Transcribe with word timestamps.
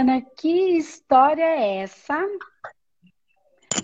Ana, 0.00 0.22
que 0.22 0.78
história 0.78 1.44
é 1.44 1.82
essa? 1.82 2.18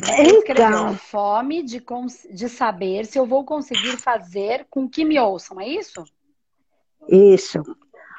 Você 0.01 0.23
escreveu 0.23 0.67
Então, 0.67 0.95
fome 0.95 1.63
de, 1.63 1.85
de 2.33 2.49
saber 2.49 3.05
se 3.05 3.19
eu 3.19 3.27
vou 3.27 3.45
conseguir 3.45 3.99
fazer 3.99 4.67
com 4.71 4.89
que 4.89 5.05
me 5.05 5.19
ouçam, 5.21 5.61
é 5.61 5.69
isso? 5.69 6.03
isso. 7.07 7.63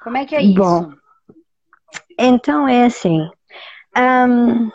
Como 0.03 0.15
é 0.15 0.25
que 0.27 0.35
é 0.35 0.43
isso? 0.43 0.59
Bom. 0.59 0.93
Então 2.19 2.67
é 2.67 2.85
assim. 2.85 3.27
hum, 3.97 4.69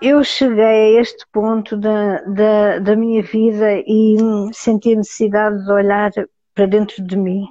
eu 0.00 0.24
cheguei 0.24 0.96
a 0.96 1.00
este 1.02 1.26
ponto 1.30 1.76
da, 1.76 2.22
da, 2.22 2.78
da 2.78 2.96
minha 2.96 3.22
vida 3.22 3.82
e 3.86 4.16
senti 4.54 4.94
a 4.94 4.96
necessidade 4.96 5.62
de 5.62 5.70
olhar 5.70 6.10
para 6.54 6.64
dentro 6.64 7.04
de 7.04 7.16
mim. 7.18 7.46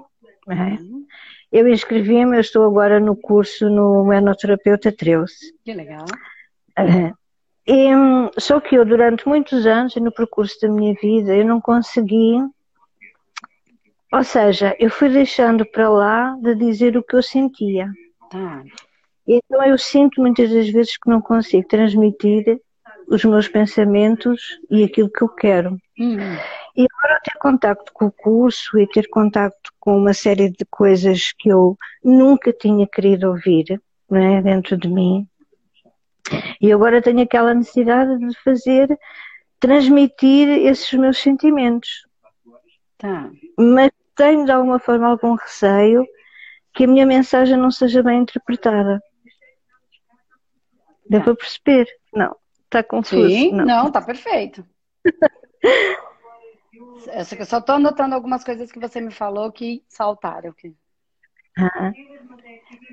não 0.48 0.56
é? 0.56 1.05
Eu 1.52 1.68
inscrevi-me, 1.68 2.36
eu 2.38 2.42
estou 2.42 2.66
agora 2.66 3.00
no 3.00 3.16
curso 3.16 3.70
no 3.70 4.04
Menoterapeuta 4.06 4.92
Treuze. 4.92 5.54
que 5.64 5.74
legal. 5.74 6.06
Eh, 6.78 7.12
E, 7.68 7.90
só 8.38 8.60
que 8.60 8.76
eu, 8.76 8.86
durante 8.86 9.28
muitos 9.28 9.66
anos, 9.66 9.96
no 9.96 10.12
percurso 10.12 10.56
da 10.62 10.70
minha 10.70 10.94
vida, 11.02 11.36
eu 11.36 11.46
não 11.46 11.60
consegui. 11.60 12.36
Ou 14.14 14.24
seja, 14.24 14.76
eu 14.80 14.90
fui 14.90 15.10
deixando 15.10 15.66
para 15.66 15.90
lá 15.90 16.38
de 16.42 16.54
dizer 16.56 16.96
o 16.96 17.04
que 17.04 17.16
eu 17.16 17.24
sentia. 17.24 17.90
Tá. 18.30 18.64
Então 19.28 19.64
eu 19.66 19.78
sinto 19.78 20.22
muitas 20.22 20.50
das 20.52 20.70
vezes 20.70 20.96
que 20.98 21.10
não 21.10 21.20
consigo 21.20 21.68
transmitir 21.68 22.62
os 23.08 23.24
meus 23.26 23.48
pensamentos 23.48 24.60
e 24.70 24.84
aquilo 24.84 25.10
que 25.12 25.24
eu 25.24 25.30
quero. 25.30 25.78
Hum, 26.00 26.18
E 26.78 26.86
agora 26.92 27.22
ter 27.24 27.38
contacto 27.40 27.92
com 27.94 28.06
o 28.08 28.12
curso 28.12 28.78
e 28.78 28.88
ter 28.88 29.08
contacto 29.10 29.72
com 29.80 29.98
uma 29.98 30.14
série 30.14 30.50
de 30.50 30.66
coisas 30.70 31.32
que 31.38 31.50
eu 31.50 31.78
nunca 32.04 32.52
tinha 32.52 32.86
querido 32.88 33.30
ouvir 33.30 33.82
não 34.10 34.20
é, 34.22 34.42
dentro 34.42 34.78
de 34.78 34.90
mim. 34.90 35.28
E 36.60 36.72
agora 36.72 37.02
tenho 37.02 37.22
aquela 37.22 37.54
necessidade 37.54 38.18
de 38.20 38.38
fazer, 38.44 38.98
transmitir 39.60 40.48
esses 40.50 40.92
meus 40.94 41.18
sentimentos. 41.20 42.06
tá. 42.98 43.30
Mas 43.58 43.92
tenho 44.16 44.46
de 44.46 44.52
alguma 44.52 44.80
forma 44.80 45.08
algum 45.08 45.36
receio 45.36 46.06
que 46.74 46.84
a 46.86 46.88
minha 46.88 47.06
mensagem 47.06 47.58
não 47.58 47.72
seja 47.72 48.02
bem 48.04 48.22
interpretada. 48.22 49.02
Deu 51.10 51.20
Tá. 51.20 51.26
para 51.26 51.36
perceber? 51.36 51.88
Não. 52.14 52.36
Está 52.64 52.84
confuso? 52.84 53.30
Sim, 53.30 53.52
Não. 53.54 53.66
não, 53.66 53.92
tá 53.92 54.02
perfeito. 54.02 54.66
Eu 57.16 57.26
só- 57.26 57.36
eu 57.36 57.46
só 57.46 57.62
tô 57.62 57.74
anotando 57.74 58.16
algumas 58.16 58.44
coisas 58.44 58.72
que 58.72 58.80
você 58.80 59.02
me 59.02 59.12
falou 59.12 59.52
que 59.52 59.84
saltaram 59.88 60.50
aqui. 60.52 60.76
Ah, 61.58 61.92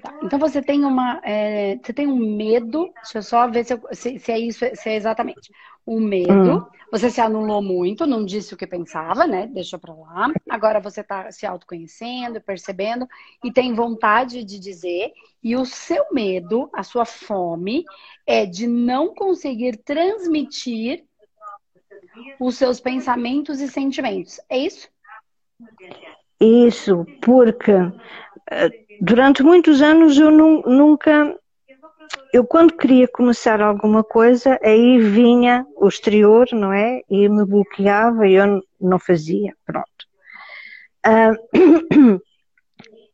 Tá. 0.02 0.14
Então 0.22 0.38
você 0.38 0.60
tem 0.62 0.84
uma, 0.84 1.20
é, 1.24 1.76
você 1.76 1.92
tem 1.92 2.06
um 2.06 2.36
medo, 2.36 2.92
deixa 3.02 3.18
eu 3.18 3.22
só 3.22 3.48
ver 3.48 3.64
se, 3.64 3.74
eu- 3.74 3.80
se- 3.92 4.18
se 4.18 4.32
é 4.32 4.38
isso, 4.38 4.64
se 4.74 4.88
é 4.90 4.96
exatamente. 4.96 5.52
Um 5.86 6.00
medo, 6.00 6.66
você 6.90 7.10
se 7.10 7.20
anulou 7.20 7.62
muito, 7.62 8.06
não 8.06 8.24
disse 8.24 8.54
o 8.54 8.56
que 8.56 8.66
pensava, 8.66 9.26
né? 9.26 9.46
Deixou 9.48 9.78
pra 9.78 9.94
lá. 9.94 10.30
Agora 10.48 10.80
você 10.80 11.02
tá 11.02 11.30
se 11.32 11.46
autoconhecendo, 11.46 12.40
percebendo 12.40 13.06
e 13.44 13.52
tem 13.52 13.74
vontade 13.74 14.44
de 14.44 14.58
dizer. 14.58 15.12
E 15.42 15.56
o 15.56 15.64
seu 15.64 16.04
medo, 16.12 16.70
a 16.72 16.82
sua 16.82 17.04
fome, 17.04 17.84
é 18.26 18.46
de 18.46 18.66
não 18.66 19.14
conseguir 19.14 19.76
transmitir 19.78 21.04
os 22.40 22.56
seus 22.56 22.80
pensamentos 22.80 23.60
e 23.60 23.68
sentimentos. 23.68 24.40
É 24.48 24.58
isso? 24.58 24.88
Isso, 26.40 27.06
porque 27.20 27.72
eh, 28.50 28.70
durante 29.00 29.42
muitos 29.42 29.80
anos 29.82 30.18
eu 30.18 30.30
nu- 30.30 30.62
nunca. 30.66 31.36
Eu, 32.32 32.44
quando 32.46 32.76
queria 32.76 33.06
começar 33.08 33.60
alguma 33.60 34.02
coisa, 34.02 34.58
aí 34.62 34.98
vinha 34.98 35.66
o 35.76 35.86
exterior, 35.88 36.46
não 36.52 36.72
é? 36.72 37.00
E 37.08 37.28
me 37.28 37.44
bloqueava 37.44 38.26
e 38.26 38.34
eu 38.34 38.60
não 38.80 38.98
fazia. 38.98 39.52
Pronto. 39.66 39.86
Ah, 41.04 41.32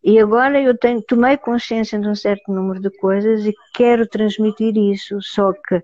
e 0.02 0.18
agora 0.18 0.60
eu 0.60 0.76
tenho, 0.76 1.02
tomei 1.02 1.36
consciência 1.36 1.98
de 1.98 2.08
um 2.08 2.14
certo 2.14 2.52
número 2.52 2.80
de 2.80 2.90
coisas 2.98 3.44
e 3.44 3.52
quero 3.74 4.06
transmitir 4.06 4.76
isso, 4.76 5.18
só 5.20 5.52
que 5.52 5.82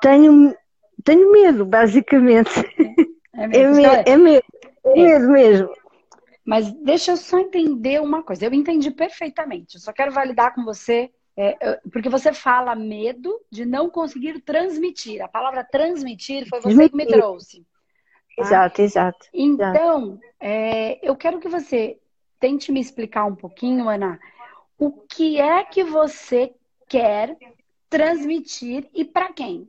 tenho, 0.00 0.54
tenho 1.04 1.30
medo, 1.32 1.64
basicamente. 1.64 2.50
É 3.34 3.42
É, 3.42 3.46
mesmo. 3.48 3.74
me- 3.76 3.82
Então, 3.82 3.94
é- 3.94 4.04
é 4.06 4.16
medo, 4.16 4.44
é 4.84 4.94
medo 4.94 5.28
mesmo. 5.30 5.70
Mas 6.44 6.72
deixa 6.82 7.12
eu 7.12 7.16
só 7.16 7.38
entender 7.38 8.00
uma 8.00 8.22
coisa. 8.22 8.46
Eu 8.46 8.54
entendi 8.54 8.90
perfeitamente. 8.90 9.74
Eu 9.76 9.80
só 9.80 9.92
quero 9.92 10.10
validar 10.12 10.54
com 10.54 10.64
você, 10.64 11.10
é, 11.36 11.76
porque 11.92 12.08
você 12.08 12.32
fala 12.32 12.74
medo 12.74 13.38
de 13.50 13.66
não 13.66 13.90
conseguir 13.90 14.40
transmitir. 14.40 15.22
A 15.22 15.28
palavra 15.28 15.62
transmitir 15.62 16.48
foi 16.48 16.58
você 16.60 16.88
que 16.88 16.96
me 16.96 17.06
trouxe. 17.06 17.66
tá? 18.36 18.44
Exato, 18.44 18.80
exato. 18.82 19.26
Então, 19.32 20.18
é, 20.40 20.98
eu 21.06 21.14
quero 21.14 21.38
que 21.38 21.48
você 21.48 21.98
tente 22.40 22.72
me 22.72 22.80
explicar 22.80 23.24
um 23.26 23.34
pouquinho, 23.34 23.88
Ana, 23.88 24.18
o 24.78 24.90
que 24.92 25.38
é 25.38 25.62
que 25.64 25.84
você 25.84 26.54
quer 26.88 27.36
transmitir 27.90 28.88
e 28.94 29.04
para 29.04 29.32
quem? 29.32 29.68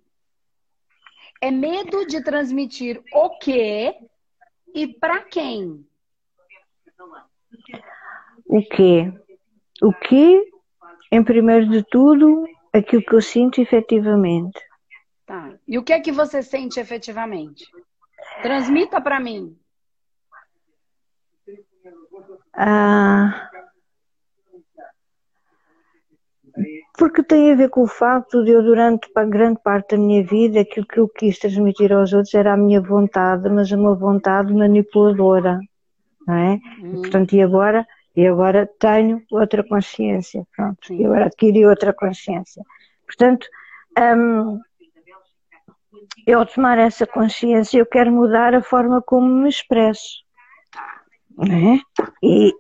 É 1.42 1.52
medo 1.52 2.06
de 2.06 2.24
transmitir 2.24 3.02
o 3.14 3.38
quê 3.40 3.96
e 4.74 4.88
para 4.88 5.24
quem? 5.24 5.86
O 8.46 8.62
quê? 8.62 9.14
O 9.82 9.94
quê, 9.94 10.52
em 11.12 11.24
primeiro 11.24 11.70
de 11.70 11.84
tudo, 11.84 12.46
aquilo 12.74 13.04
que 13.04 13.16
eu 13.16 13.22
sinto 13.22 13.62
efetivamente. 13.62 14.60
Tá. 15.26 15.58
E 15.68 15.78
o 15.78 15.84
que 15.84 15.94
é 15.94 16.00
que 16.00 16.12
você 16.12 16.42
sente 16.42 16.80
efetivamente? 16.80 17.66
Transmita 18.42 19.00
para 19.00 19.20
mim. 19.20 19.58
Ah, 22.54 23.50
porque 27.00 27.24
tem 27.24 27.54
a 27.54 27.56
ver 27.56 27.70
com 27.70 27.84
o 27.84 27.88
facto 27.88 28.44
de 28.44 28.52
eu, 28.52 28.62
durante 28.62 29.10
grande 29.30 29.60
parte 29.64 29.96
da 29.96 29.98
minha 29.98 30.22
vida, 30.22 30.60
aquilo 30.60 30.86
que 30.86 31.00
eu 31.00 31.08
quis 31.08 31.40
transmitir 31.40 31.94
aos 31.94 32.12
outros 32.12 32.34
era 32.34 32.54
a 32.54 32.58
minha 32.58 32.82
vontade, 32.82 33.50
mas 33.50 33.72
uma 33.72 33.96
vontade 33.96 34.54
manipuladora, 34.54 35.60
não 36.28 36.36
é? 36.36 36.60
E, 36.92 36.98
Hum, 36.98 37.02
portanto, 37.02 37.34
e 37.34 37.42
agora? 37.42 37.88
E 38.18 38.28
agora 38.28 38.70
tenho 38.80 39.24
outra 39.32 39.64
consciência, 39.64 40.46
pronto. 40.54 40.78
Sim. 40.86 40.98
E 40.98 41.06
agora 41.06 41.28
adquiri 41.28 41.66
outra 41.66 41.94
consciência. 41.94 42.62
Portanto, 43.06 43.48
hum, 43.98 44.60
eu 46.28 46.40
ao 46.40 46.46
tomar 46.46 46.78
essa 46.78 47.08
consciência, 47.08 47.80
eu 47.80 47.86
quero 47.86 48.12
mudar 48.12 48.54
a 48.54 48.62
forma 48.62 49.02
como 49.02 49.26
me 49.28 49.48
expresso. 49.48 50.22
não 51.38 51.56
é? 51.76 51.80
E, 52.22 52.54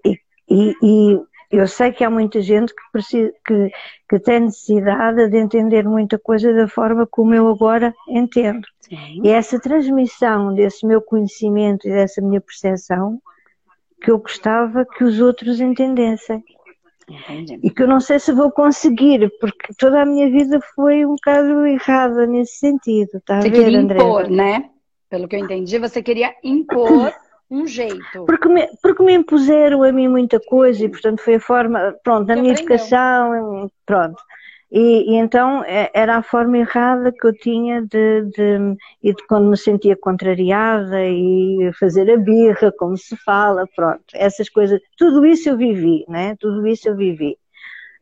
e, 0.50 0.76
e 0.82 1.20
eu 1.52 1.68
sei 1.68 1.92
que 1.92 2.04
há 2.04 2.10
muita 2.10 2.42
gente 2.42 2.74
que, 2.74 2.82
precisa, 2.92 3.32
que, 3.46 3.72
que 4.10 4.20
tem 4.20 4.42
necessidade 4.42 5.30
de 5.30 5.38
entender 5.38 5.84
muita 5.88 6.20
coisa 6.20 6.54
da 6.54 6.68
forma 6.68 7.08
como 7.08 7.34
eu 7.34 7.48
agora 7.48 7.94
entendo. 8.08 8.68
sim. 8.80 9.22
E 9.24 9.30
essa 9.30 9.60
transmissão 9.60 10.54
desse 10.54 10.86
meu 10.86 11.02
conhecimento 11.02 11.88
e 11.88 11.92
dessa 11.92 12.22
minha 12.22 12.40
percepção 12.42 13.20
que 14.02 14.12
eu 14.12 14.20
gostava 14.20 14.86
que 14.86 15.04
os 15.04 15.20
outros 15.20 15.60
entendessem. 15.60 16.44
Entendi. 17.10 17.60
E 17.64 17.72
que 17.72 17.82
eu 17.82 17.88
não 17.88 18.00
sei 18.00 18.20
se 18.20 18.32
vou 18.32 18.52
conseguir, 18.52 19.32
porque 19.40 19.74
toda 19.78 20.04
a 20.04 20.06
minha 20.06 20.30
vida 20.30 20.60
foi 20.76 21.06
um 21.06 21.16
bocado 21.16 21.66
errada 21.66 22.28
nesse 22.28 22.58
sentido. 22.60 23.22
A 23.28 23.42
Você 23.42 23.50
ver, 23.50 23.64
queria 23.64 23.80
André? 23.80 23.98
impor, 23.98 24.30
né? 24.30 24.70
Pelo 25.10 25.28
que 25.28 25.36
eu 25.36 25.40
entendi, 25.40 25.80
você 25.80 26.04
queria 26.04 26.36
impor 26.44 27.12
um 27.50 27.66
jeito. 27.66 28.26
Porque 28.26 28.48
me, 28.48 28.68
porque 28.82 29.04
me 29.04 29.14
impuseram 29.14 29.84
a 29.84 29.92
mim 29.92 30.08
muita 30.08 30.40
coisa 30.40 30.86
e, 30.86 30.90
portanto, 30.90 31.22
foi 31.22 31.36
a 31.36 31.40
forma, 31.40 31.96
pronto, 32.04 32.28
Que 32.28 32.36
minha 32.36 32.54
aprendeu. 32.54 32.54
educação, 32.54 33.72
pronto. 33.86 34.22
E, 34.72 35.14
e 35.14 35.16
então 35.16 35.64
eh, 35.66 35.90
era 35.96 36.18
a 36.18 36.22
forma 36.24 36.58
errada 36.60 37.12
que 37.12 37.26
eu 37.26 37.34
tinha 37.34 37.82
de, 37.82 38.22
de, 38.26 38.78
e 39.02 39.14
de 39.16 39.28
quando 39.28 39.50
me 39.50 39.58
sentia 39.58 39.98
contrariada 39.98 41.04
e 41.06 41.72
fazer 41.80 42.10
a 42.12 42.18
birra, 42.18 42.72
como 42.78 42.96
se 42.96 43.18
fala, 43.18 43.66
pronto, 43.76 44.04
essas 44.14 44.48
coisas, 44.48 44.80
tudo 44.96 45.26
isso 45.26 45.50
eu 45.50 45.58
vivi, 45.58 46.06
né? 46.08 46.36
Tudo 46.40 46.68
isso 46.68 46.88
eu 46.88 46.96
vivi. 46.96 47.36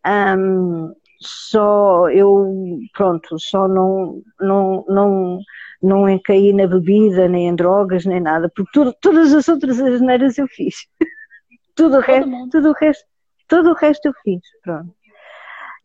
Ahm, 0.03 0.91
só 1.19 2.09
eu, 2.09 2.79
pronto, 2.93 3.39
só 3.39 3.67
não, 3.67 4.21
não, 4.39 4.85
não, 4.87 5.39
não 5.81 6.09
encaí 6.09 6.53
na 6.53 6.67
bebida, 6.67 7.27
nem 7.27 7.47
em 7.47 7.55
drogas, 7.55 8.05
nem 8.05 8.19
nada, 8.19 8.49
porque 8.55 8.71
tudo, 8.73 8.93
todas 9.01 9.33
as 9.33 9.47
outras 9.47 9.79
asneiras 9.79 10.37
eu 10.37 10.47
fiz. 10.47 10.87
Tudo 11.75 11.97
o 11.97 11.99
resto, 11.99 12.49
tudo 12.49 12.69
o 12.69 12.73
resto, 12.73 13.05
todo 13.47 13.69
o 13.69 13.73
resto 13.75 14.07
eu 14.07 14.13
fiz, 14.23 14.41
pronto. 14.63 14.91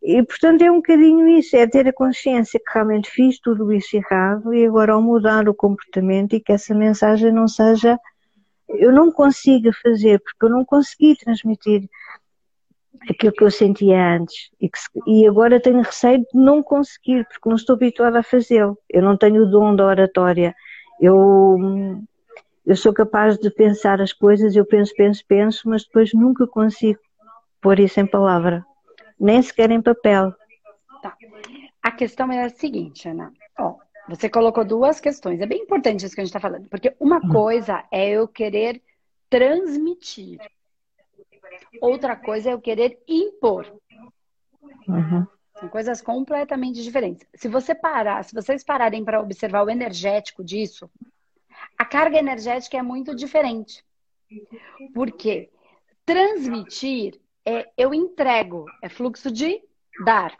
E 0.02 0.22
portanto 0.22 0.62
é 0.62 0.70
um 0.70 0.76
bocadinho 0.76 1.28
isso, 1.28 1.54
é 1.54 1.66
ter 1.66 1.86
a 1.86 1.92
consciência 1.92 2.58
que 2.58 2.72
realmente 2.72 3.10
fiz 3.10 3.38
tudo 3.38 3.70
isso 3.70 3.94
errado 3.94 4.54
e 4.54 4.64
agora 4.64 4.94
ao 4.94 5.02
mudar 5.02 5.50
o 5.50 5.54
comportamento 5.54 6.34
e 6.34 6.40
que 6.40 6.50
essa 6.50 6.74
mensagem 6.74 7.30
não 7.30 7.46
seja, 7.46 7.98
eu 8.70 8.90
não 8.90 9.12
consiga 9.12 9.70
fazer, 9.82 10.18
porque 10.20 10.46
eu 10.46 10.48
não 10.48 10.64
consegui 10.64 11.14
transmitir 11.14 11.86
aquilo 13.08 13.32
que 13.32 13.44
eu 13.44 13.50
sentia 13.50 14.16
antes 14.16 14.50
e, 14.60 14.68
que, 14.68 14.78
e 15.06 15.26
agora 15.26 15.60
tenho 15.60 15.80
receio 15.80 16.18
de 16.18 16.26
não 16.34 16.62
conseguir 16.62 17.26
porque 17.26 17.48
não 17.48 17.56
estou 17.56 17.74
habituada 17.74 18.20
a 18.20 18.22
fazê-lo. 18.22 18.78
Eu 18.88 19.02
não 19.02 19.16
tenho 19.16 19.42
o 19.42 19.50
dom 19.50 19.74
da 19.74 19.86
oratória. 19.86 20.54
Eu 21.00 21.58
eu 22.64 22.76
sou 22.76 22.92
capaz 22.92 23.36
de 23.38 23.50
pensar 23.50 24.00
as 24.00 24.12
coisas, 24.12 24.54
eu 24.54 24.64
penso, 24.64 24.94
penso, 24.96 25.24
penso, 25.26 25.68
mas 25.68 25.84
depois 25.84 26.12
nunca 26.14 26.46
consigo 26.46 27.00
pôr 27.60 27.80
isso 27.80 28.00
em 28.00 28.06
palavra, 28.06 28.64
nem 29.18 29.42
sequer 29.42 29.70
em 29.70 29.82
papel. 29.82 30.32
Tá. 31.02 31.16
A 31.82 31.90
questão 31.90 32.30
é 32.30 32.44
a 32.44 32.48
seguinte, 32.48 33.08
Ana. 33.08 33.32
Ó, 33.58 33.76
você 34.08 34.28
colocou 34.28 34.64
duas 34.64 35.00
questões. 35.00 35.40
É 35.40 35.46
bem 35.46 35.62
importante 35.62 36.06
isso 36.06 36.14
que 36.14 36.20
a 36.20 36.24
gente 36.24 36.30
está 36.30 36.40
falando, 36.40 36.68
porque 36.68 36.94
uma 37.00 37.20
uhum. 37.22 37.28
coisa 37.30 37.84
é 37.90 38.10
eu 38.10 38.28
querer 38.28 38.80
transmitir, 39.28 40.38
outra 41.80 42.16
coisa 42.16 42.50
é 42.50 42.52
eu 42.52 42.60
querer 42.60 43.02
impor. 43.06 43.72
Uhum. 44.88 45.26
São 45.58 45.68
coisas 45.68 46.00
completamente 46.00 46.82
diferentes. 46.82 47.26
Se 47.34 47.48
você 47.48 47.74
parar, 47.74 48.24
se 48.24 48.34
vocês 48.34 48.64
pararem 48.64 49.04
para 49.04 49.20
observar 49.20 49.64
o 49.64 49.70
energético 49.70 50.42
disso, 50.42 50.90
a 51.78 51.84
carga 51.84 52.18
energética 52.18 52.76
é 52.76 52.82
muito 52.82 53.14
diferente. 53.14 53.84
Porque 54.94 55.50
transmitir 56.04 57.20
é 57.44 57.70
eu 57.76 57.92
entrego, 57.92 58.66
é 58.82 58.88
fluxo 58.88 59.30
de 59.30 59.62
dar. 60.04 60.34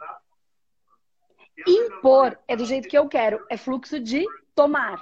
Impor 1.67 2.37
é 2.47 2.55
do 2.55 2.65
jeito 2.65 2.87
que 2.87 2.97
eu 2.97 3.07
quero, 3.07 3.45
é 3.49 3.57
fluxo 3.57 3.99
de 3.99 4.25
tomar. 4.55 5.01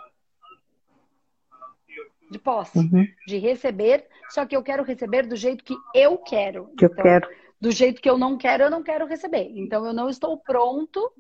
De 2.32 2.40
posse, 2.40 2.80
uhum. 2.80 3.06
de 3.28 3.38
receber, 3.38 4.08
só 4.30 4.46
que 4.46 4.56
eu 4.56 4.64
quero 4.64 4.84
receber 4.84 5.28
do 5.28 5.36
jeito 5.36 5.64
que 5.64 5.76
eu 5.94 6.18
quero. 6.18 6.68
Que 6.78 6.86
então, 6.86 6.98
eu 6.98 7.04
quero. 7.04 7.30
Do 7.60 7.72
jeito 7.72 8.02
que 8.02 8.10
eu 8.10 8.18
não 8.18 8.38
quero, 8.38 8.64
eu 8.64 8.70
não 8.72 8.82
quero 8.82 9.06
receber. 9.06 9.52
Então 9.54 9.86
eu 9.86 9.94
não 9.94 10.10
estou 10.10 10.38
pronto 10.38 11.12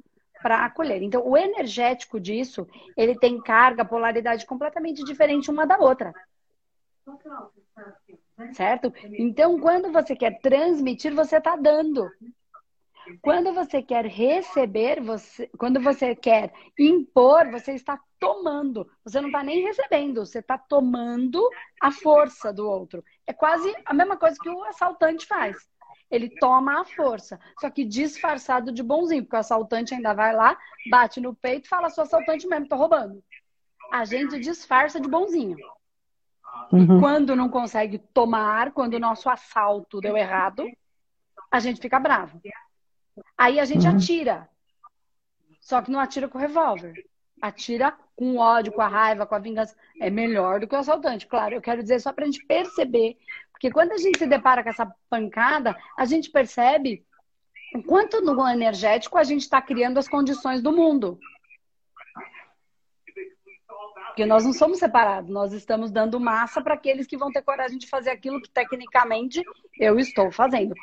para 0.41 0.65
acolher. 0.65 1.01
Então, 1.03 1.25
o 1.25 1.37
energético 1.37 2.19
disso, 2.19 2.67
ele 2.97 3.15
tem 3.15 3.39
carga, 3.39 3.85
polaridade 3.85 4.45
completamente 4.45 5.03
diferente 5.03 5.51
uma 5.51 5.67
da 5.67 5.77
outra. 5.77 6.13
Certo? 8.53 8.91
Então, 9.19 9.59
quando 9.59 9.91
você 9.91 10.15
quer 10.15 10.39
transmitir, 10.39 11.13
você 11.13 11.37
está 11.37 11.55
dando. 11.55 12.09
Quando 13.21 13.53
você 13.53 13.81
quer 13.81 14.05
receber, 14.05 15.01
você, 15.01 15.49
quando 15.57 15.81
você 15.81 16.15
quer 16.15 16.53
impor, 16.77 17.49
você 17.49 17.73
está 17.73 17.99
tomando. 18.19 18.87
Você 19.03 19.19
não 19.19 19.29
está 19.29 19.43
nem 19.43 19.63
recebendo, 19.63 20.25
você 20.25 20.39
está 20.39 20.57
tomando 20.57 21.47
a 21.81 21.91
força 21.91 22.53
do 22.53 22.67
outro. 22.67 23.03
É 23.25 23.33
quase 23.33 23.73
a 23.85 23.93
mesma 23.93 24.17
coisa 24.17 24.37
que 24.39 24.49
o 24.49 24.63
assaltante 24.63 25.25
faz 25.25 25.57
ele 26.11 26.29
toma 26.29 26.81
a 26.81 26.83
força. 26.83 27.39
Só 27.59 27.69
que 27.69 27.85
disfarçado 27.85 28.71
de 28.71 28.83
bonzinho, 28.83 29.23
porque 29.23 29.37
o 29.37 29.39
assaltante 29.39 29.95
ainda 29.95 30.13
vai 30.13 30.35
lá, 30.35 30.57
bate 30.89 31.21
no 31.21 31.33
peito 31.33 31.65
e 31.65 31.69
fala: 31.69 31.89
sou 31.89 32.03
assaltante 32.03 32.45
mesmo, 32.45 32.67
tô 32.67 32.75
roubando. 32.75 33.23
A 33.91 34.03
gente 34.03 34.37
disfarça 34.39 34.99
de 34.99 35.07
bonzinho. 35.07 35.57
Uhum. 36.71 36.99
Quando 36.99 37.35
não 37.35 37.49
consegue 37.49 37.97
tomar, 37.97 38.71
quando 38.73 38.95
o 38.95 38.99
nosso 38.99 39.29
assalto 39.29 40.01
deu 40.01 40.17
errado, 40.17 40.65
a 41.49 41.59
gente 41.59 41.81
fica 41.81 41.99
bravo. 41.99 42.39
Aí 43.37 43.59
a 43.59 43.65
gente 43.65 43.87
uhum. 43.87 43.95
atira. 43.95 44.49
Só 45.59 45.81
que 45.81 45.91
não 45.91 45.99
atira 45.99 46.27
com 46.27 46.37
revólver. 46.37 46.93
Atira 47.41 47.95
com 48.15 48.37
ódio, 48.37 48.71
com 48.71 48.81
a 48.81 48.87
raiva, 48.87 49.25
com 49.25 49.35
a 49.35 49.39
vingança. 49.39 49.75
É 49.99 50.09
melhor 50.09 50.59
do 50.59 50.67
que 50.67 50.75
o 50.75 50.77
assaltante. 50.77 51.27
Claro, 51.27 51.55
eu 51.55 51.61
quero 51.61 51.81
dizer 51.81 51.99
só 51.99 52.13
pra 52.13 52.25
gente 52.25 52.45
perceber 52.45 53.17
porque 53.61 53.71
quando 53.71 53.91
a 53.91 53.97
gente 53.99 54.17
se 54.17 54.25
depara 54.25 54.63
com 54.63 54.69
essa 54.69 54.91
pancada, 55.07 55.77
a 55.95 56.03
gente 56.03 56.31
percebe 56.31 57.05
o 57.75 57.83
quanto 57.83 58.19
no 58.19 58.47
energético 58.47 59.19
a 59.19 59.23
gente 59.23 59.41
está 59.41 59.61
criando 59.61 59.99
as 59.99 60.07
condições 60.07 60.63
do 60.63 60.71
mundo. 60.71 61.19
Porque 64.07 64.25
nós 64.25 64.43
não 64.43 64.51
somos 64.51 64.79
separados, 64.79 65.29
nós 65.29 65.53
estamos 65.53 65.91
dando 65.91 66.19
massa 66.19 66.59
para 66.59 66.73
aqueles 66.73 67.05
que 67.05 67.15
vão 67.15 67.31
ter 67.31 67.43
coragem 67.43 67.77
de 67.77 67.87
fazer 67.87 68.09
aquilo 68.09 68.41
que 68.41 68.49
tecnicamente 68.49 69.43
eu 69.79 69.99
estou 69.99 70.31
fazendo. 70.31 70.73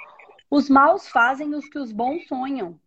Os 0.50 0.68
maus 0.68 1.08
fazem 1.08 1.54
os 1.54 1.68
que 1.68 1.78
os 1.78 1.92
bons 1.92 2.26
sonham. 2.26 2.80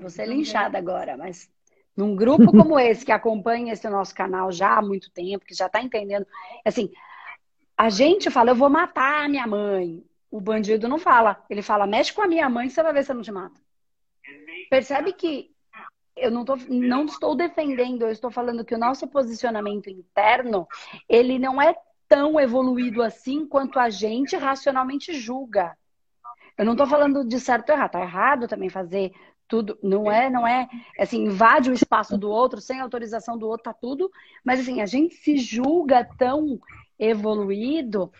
Vou 0.00 0.10
ser 0.10 0.26
linchada 0.26 0.76
agora, 0.76 1.16
mas 1.16 1.50
num 1.96 2.14
grupo 2.14 2.46
como 2.52 2.78
esse, 2.78 3.04
que 3.04 3.12
acompanha 3.12 3.72
esse 3.72 3.88
nosso 3.88 4.14
canal 4.14 4.50
já 4.52 4.78
há 4.78 4.82
muito 4.82 5.10
tempo, 5.10 5.44
que 5.44 5.54
já 5.54 5.66
está 5.66 5.80
entendendo, 5.80 6.26
assim, 6.64 6.92
a 7.76 7.88
gente 7.88 8.30
fala, 8.30 8.50
eu 8.50 8.56
vou 8.56 8.68
matar 8.68 9.24
a 9.24 9.28
minha 9.28 9.46
mãe. 9.46 10.04
O 10.30 10.40
bandido 10.40 10.88
não 10.88 10.98
fala. 10.98 11.44
Ele 11.50 11.62
fala, 11.62 11.86
mexe 11.86 12.12
com 12.12 12.22
a 12.22 12.28
minha 12.28 12.48
mãe, 12.48 12.68
você 12.68 12.82
vai 12.82 12.92
ver 12.92 13.04
se 13.04 13.12
eu 13.12 13.16
não 13.16 13.22
te 13.22 13.32
mato. 13.32 13.60
Percebe 14.70 15.12
que 15.12 15.51
eu 16.22 16.30
não, 16.30 16.44
tô, 16.44 16.56
não 16.68 17.04
estou 17.04 17.34
defendendo, 17.34 18.02
eu 18.02 18.10
estou 18.10 18.30
falando 18.30 18.64
que 18.64 18.74
o 18.74 18.78
nosso 18.78 19.06
posicionamento 19.08 19.90
interno, 19.90 20.66
ele 21.08 21.38
não 21.38 21.60
é 21.60 21.74
tão 22.08 22.38
evoluído 22.38 23.02
assim 23.02 23.46
quanto 23.46 23.78
a 23.78 23.90
gente 23.90 24.36
racionalmente 24.36 25.12
julga. 25.14 25.76
Eu 26.56 26.64
não 26.64 26.72
estou 26.72 26.86
falando 26.86 27.24
de 27.24 27.40
certo 27.40 27.70
ou 27.70 27.76
errado. 27.76 27.90
Tá 27.90 28.00
errado 28.00 28.46
também 28.46 28.68
fazer 28.68 29.12
tudo, 29.48 29.78
não 29.82 30.10
é, 30.10 30.30
não 30.30 30.46
é, 30.46 30.68
assim, 30.98 31.24
invade 31.24 31.70
o 31.70 31.74
espaço 31.74 32.16
do 32.16 32.30
outro 32.30 32.60
sem 32.60 32.80
autorização 32.80 33.36
do 33.36 33.46
outro, 33.46 33.64
tá 33.64 33.74
tudo, 33.74 34.10
mas 34.42 34.60
assim, 34.60 34.80
a 34.80 34.86
gente 34.86 35.14
se 35.14 35.36
julga 35.36 36.08
tão 36.16 36.58
evoluído 36.98 38.10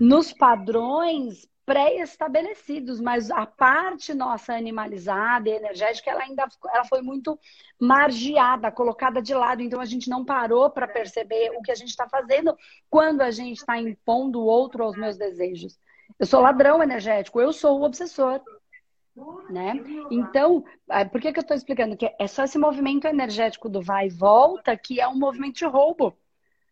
nos 0.00 0.32
padrões 0.32 1.46
pré-estabelecidos, 1.68 2.98
mas 2.98 3.30
a 3.30 3.44
parte 3.44 4.14
nossa 4.14 4.54
animalizada 4.54 5.50
e 5.50 5.52
energética, 5.52 6.10
ela 6.10 6.22
ainda 6.22 6.48
ela 6.72 6.84
foi 6.86 7.02
muito 7.02 7.38
margeada, 7.78 8.72
colocada 8.72 9.20
de 9.20 9.34
lado, 9.34 9.60
então 9.60 9.78
a 9.78 9.84
gente 9.84 10.08
não 10.08 10.24
parou 10.24 10.70
para 10.70 10.88
perceber 10.88 11.50
o 11.50 11.60
que 11.60 11.70
a 11.70 11.74
gente 11.74 11.90
está 11.90 12.08
fazendo 12.08 12.56
quando 12.88 13.20
a 13.20 13.30
gente 13.30 13.58
está 13.58 13.76
impondo 13.76 14.40
o 14.40 14.46
outro 14.46 14.82
aos 14.82 14.96
meus 14.96 15.18
desejos. 15.18 15.78
Eu 16.18 16.24
sou 16.24 16.40
ladrão 16.40 16.82
energético, 16.82 17.38
eu 17.38 17.52
sou 17.52 17.78
o 17.78 17.84
obsessor 17.84 18.40
né? 19.50 19.74
Então, 20.10 20.64
é, 20.88 21.04
por 21.04 21.20
que, 21.20 21.32
que 21.32 21.40
eu 21.40 21.42
estou 21.42 21.56
explicando? 21.56 21.96
Que 21.96 22.14
é 22.18 22.26
só 22.28 22.44
esse 22.44 22.56
movimento 22.56 23.06
energético 23.06 23.68
do 23.68 23.82
vai 23.82 24.06
e 24.06 24.10
volta 24.10 24.76
que 24.76 25.00
é 25.00 25.08
um 25.08 25.18
movimento 25.18 25.56
de 25.56 25.66
roubo. 25.66 26.16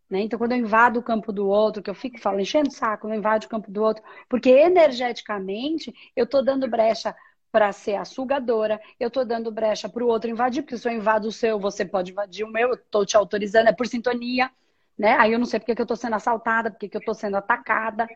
Né? 0.08 0.20
Então, 0.20 0.38
quando 0.38 0.52
eu 0.52 0.58
invado 0.58 0.98
o 0.98 1.02
campo 1.02 1.32
do 1.32 1.48
outro, 1.48 1.82
que 1.82 1.90
eu 1.90 1.94
fico 1.94 2.18
falando, 2.20 2.40
enchendo 2.40 2.68
o 2.68 2.72
saco, 2.72 3.08
eu 3.08 3.14
invado 3.14 3.44
o 3.44 3.48
campo 3.48 3.70
do 3.70 3.82
outro, 3.82 4.02
porque 4.28 4.50
energeticamente 4.50 5.92
eu 6.14 6.24
estou 6.24 6.44
dando 6.44 6.68
brecha 6.68 7.14
para 7.50 7.72
ser 7.72 7.96
a 7.96 8.04
sugadora, 8.04 8.80
eu 9.00 9.08
estou 9.08 9.24
dando 9.24 9.50
brecha 9.50 9.88
para 9.88 10.04
o 10.04 10.06
outro 10.06 10.30
invadir, 10.30 10.62
porque 10.62 10.76
se 10.76 10.88
eu 10.88 10.92
invado 10.92 11.26
o 11.26 11.32
seu, 11.32 11.58
você 11.58 11.84
pode 11.84 12.12
invadir 12.12 12.44
o 12.44 12.50
meu, 12.50 12.68
eu 12.68 12.74
estou 12.74 13.04
te 13.04 13.16
autorizando, 13.16 13.68
é 13.68 13.72
por 13.72 13.86
sintonia, 13.86 14.50
né? 14.96 15.16
Aí 15.18 15.32
eu 15.32 15.38
não 15.38 15.46
sei 15.46 15.58
porque 15.58 15.74
que 15.74 15.80
eu 15.80 15.84
estou 15.84 15.96
sendo 15.96 16.14
assaltada, 16.14 16.70
porque 16.70 16.88
que 16.88 16.96
eu 16.96 17.00
estou 17.00 17.14
sendo 17.14 17.36
atacada, 17.36 18.06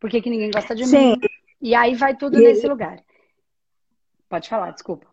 porque 0.00 0.20
que 0.20 0.30
ninguém 0.30 0.50
gosta 0.50 0.74
de 0.74 0.86
Sim. 0.86 1.12
mim. 1.12 1.20
E 1.60 1.74
aí 1.74 1.94
vai 1.94 2.16
tudo 2.16 2.38
e... 2.38 2.42
nesse 2.42 2.66
lugar. 2.66 3.02
Pode 4.28 4.48
falar, 4.48 4.70
desculpa. 4.70 5.06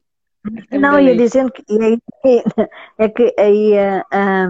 Não, 0.72 1.00
ia 1.00 1.16
dizendo 1.16 1.52
que 1.52 1.64
é 2.98 3.10
que 3.10 3.34
aí 3.38 3.78
a, 3.78 4.06
a, 4.12 4.48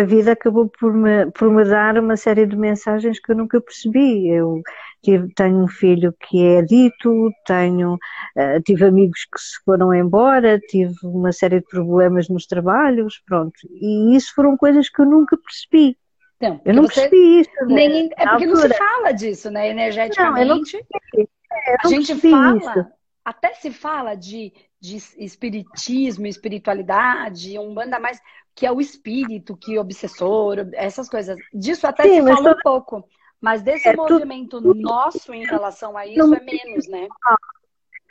a, 0.00 0.04
vida 0.04 0.32
acabou 0.32 0.68
por 0.68 0.92
me, 0.92 1.30
por 1.32 1.50
me 1.50 1.64
dar 1.64 1.98
uma 1.98 2.16
série 2.16 2.46
de 2.46 2.56
mensagens 2.56 3.20
que 3.20 3.32
eu 3.32 3.36
nunca 3.36 3.60
percebi. 3.60 4.28
Eu 4.28 4.62
tive, 5.02 5.32
tenho 5.34 5.62
um 5.62 5.68
filho 5.68 6.14
que 6.20 6.44
é 6.44 6.62
dito, 6.62 7.30
tenho, 7.46 7.94
uh, 7.94 8.62
tive 8.64 8.84
amigos 8.84 9.24
que 9.24 9.40
se 9.40 9.62
foram 9.64 9.94
embora, 9.94 10.58
tive 10.58 10.94
uma 11.04 11.32
série 11.32 11.60
de 11.60 11.66
problemas 11.66 12.28
nos 12.28 12.46
trabalhos, 12.46 13.20
pronto. 13.26 13.58
E 13.70 14.16
isso 14.16 14.34
foram 14.34 14.56
coisas 14.56 14.88
que 14.88 15.00
eu 15.00 15.06
nunca 15.06 15.36
percebi. 15.36 15.96
Então, 16.36 16.60
eu 16.64 16.74
não 16.74 16.86
percebi 16.86 17.40
isso. 17.40 17.50
Né? 17.66 17.74
Nem, 17.74 18.10
é 18.16 18.26
porque 18.26 18.46
não 18.46 18.56
se 18.56 18.68
fala 18.70 19.12
disso, 19.12 19.50
né? 19.50 19.68
Energeticamente. 19.68 20.76
Não, 20.76 21.00
não 21.18 21.26
é, 21.52 21.76
a 21.84 21.88
gente 21.88 22.14
fala. 22.14 22.56
Isso 22.56 23.00
até 23.24 23.54
se 23.54 23.70
fala 23.70 24.14
de, 24.14 24.52
de 24.80 24.96
espiritismo, 25.18 26.26
espiritualidade, 26.26 27.58
um 27.58 27.74
banda 27.74 27.98
mais 27.98 28.20
que 28.54 28.66
é 28.66 28.72
o 28.72 28.80
espírito, 28.80 29.56
que 29.56 29.76
é 29.76 29.80
obsessor, 29.80 30.68
essas 30.72 31.08
coisas. 31.08 31.36
Disso 31.52 31.86
até 31.86 32.02
Sim, 32.04 32.26
se 32.26 32.34
fala 32.34 32.52
um 32.52 32.62
pouco. 32.62 33.04
Mas 33.40 33.62
desse 33.62 33.88
é 33.88 33.96
movimento 33.96 34.60
tudo... 34.60 34.80
nosso 34.80 35.32
em 35.32 35.46
relação 35.46 35.96
a 35.96 36.06
isso 36.06 36.34
é 36.34 36.40
menos, 36.40 36.88
né? 36.88 37.08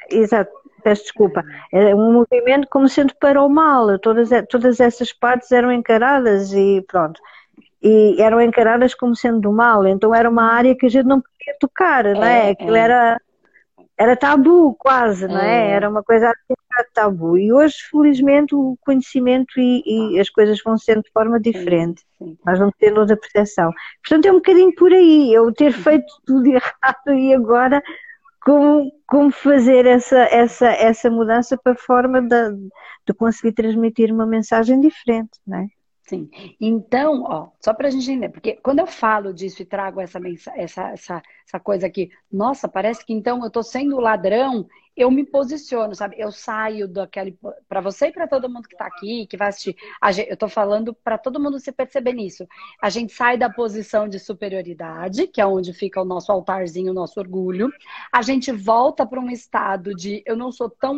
Exato, 0.10 0.52
peço 0.84 1.04
desculpa. 1.04 1.44
É 1.72 1.94
um 1.94 2.14
movimento 2.14 2.68
como 2.70 2.90
sendo 2.90 3.14
para 3.16 3.42
o 3.44 3.50
mal. 3.50 4.00
Todas, 4.00 4.30
todas 4.50 4.80
essas 4.80 5.14
partes 5.14 5.52
eram 5.52 5.72
encaradas 5.72 6.52
e 6.54 6.84
pronto. 6.88 7.22
E 7.82 8.20
eram 8.20 8.42
encaradas 8.42 8.96
como 8.96 9.16
sendo 9.16 9.40
do 9.40 9.52
mal. 9.52 9.86
Então 9.86 10.16
era 10.16 10.28
uma 10.28 10.52
área 10.52 10.76
que 10.76 10.88
a 10.88 10.90
gente 10.90 11.06
não 11.06 11.22
podia 11.22 11.56
tocar, 11.60 12.06
é, 12.06 12.14
né? 12.14 12.50
Aquilo 12.50 12.76
é. 12.76 12.80
era 12.80 13.22
era 14.00 14.16
tabu 14.16 14.74
quase, 14.76 15.28
não 15.28 15.38
é? 15.38 15.68
é? 15.68 15.72
Era 15.72 15.90
uma 15.90 16.02
coisa 16.02 16.30
assim, 16.30 16.54
tabu. 16.94 17.38
E 17.38 17.52
hoje, 17.52 17.76
felizmente, 17.92 18.56
o 18.56 18.78
conhecimento 18.80 19.60
e, 19.60 20.14
e 20.16 20.20
as 20.20 20.30
coisas 20.30 20.62
vão 20.64 20.78
sendo 20.78 21.04
de 21.04 21.12
forma 21.12 21.38
diferente. 21.38 22.02
Nós 22.46 22.58
vamos 22.58 22.74
ter 22.80 22.98
outra 22.98 23.18
percepção. 23.18 23.72
Portanto, 24.02 24.26
é 24.26 24.32
um 24.32 24.36
bocadinho 24.36 24.74
por 24.76 24.94
aí. 24.94 25.34
Eu 25.34 25.52
ter 25.54 25.74
feito 25.74 26.08
tudo 26.26 26.48
errado 26.48 27.14
e 27.14 27.34
agora 27.34 27.84
como, 28.42 28.90
como 29.06 29.32
fazer 29.32 29.86
essa, 29.86 30.20
essa, 30.32 30.68
essa 30.68 31.10
mudança 31.12 31.58
para 31.62 31.74
a 31.74 31.78
forma 31.78 32.22
de, 32.22 32.52
de 33.06 33.14
conseguir 33.14 33.52
transmitir 33.52 34.14
uma 34.14 34.26
mensagem 34.26 34.80
diferente, 34.80 35.38
não 35.46 35.60
é? 35.60 35.68
Sim. 36.10 36.28
Então, 36.60 37.22
ó, 37.22 37.50
só 37.62 37.72
para 37.72 37.88
a 37.88 37.92
gente 37.92 38.10
entender, 38.10 38.30
porque 38.30 38.56
quando 38.64 38.80
eu 38.80 38.88
falo 38.88 39.32
disso 39.32 39.62
e 39.62 39.66
trago 39.66 40.02
essa, 40.02 40.20
essa, 40.56 40.82
essa, 40.88 41.22
essa 41.46 41.60
coisa 41.60 41.86
aqui, 41.86 42.10
nossa, 42.32 42.68
parece 42.68 43.06
que 43.06 43.14
então 43.14 43.42
eu 43.42 43.48
estou 43.48 43.62
sendo 43.62 44.00
ladrão, 44.00 44.68
eu 44.98 45.12
me 45.12 45.24
posiciono, 45.24 45.94
sabe? 45.94 46.16
Eu 46.18 46.32
saio 46.32 46.88
daquele. 46.88 47.38
Para 47.68 47.80
você 47.80 48.08
e 48.08 48.12
para 48.12 48.28
todo 48.28 48.50
mundo 48.50 48.68
que 48.68 48.74
está 48.74 48.88
aqui, 48.88 49.28
que 49.28 49.38
vai 49.38 49.50
assistir, 49.50 49.76
eu 50.28 50.34
estou 50.34 50.50
falando 50.50 50.96
para 50.96 51.16
todo 51.16 51.40
mundo 51.40 51.60
se 51.60 51.72
perceber 51.72 52.14
nisso. 52.14 52.48
A 52.82 52.90
gente 52.90 53.14
sai 53.14 53.38
da 53.38 53.50
posição 53.50 54.10
de 54.10 54.18
superioridade, 54.18 55.28
que 55.28 55.40
é 55.40 55.46
onde 55.46 55.74
fica 55.74 56.02
o 56.02 56.06
nosso 56.06 56.32
altarzinho, 56.32 56.92
o 56.92 56.96
nosso 56.96 57.20
orgulho. 57.20 57.72
A 58.12 58.24
gente 58.24 58.52
volta 58.52 59.06
para 59.06 59.20
um 59.20 59.30
estado 59.30 59.94
de 59.94 60.24
eu 60.26 60.36
não 60.36 60.52
sou 60.52 60.72
tão, 60.72 60.98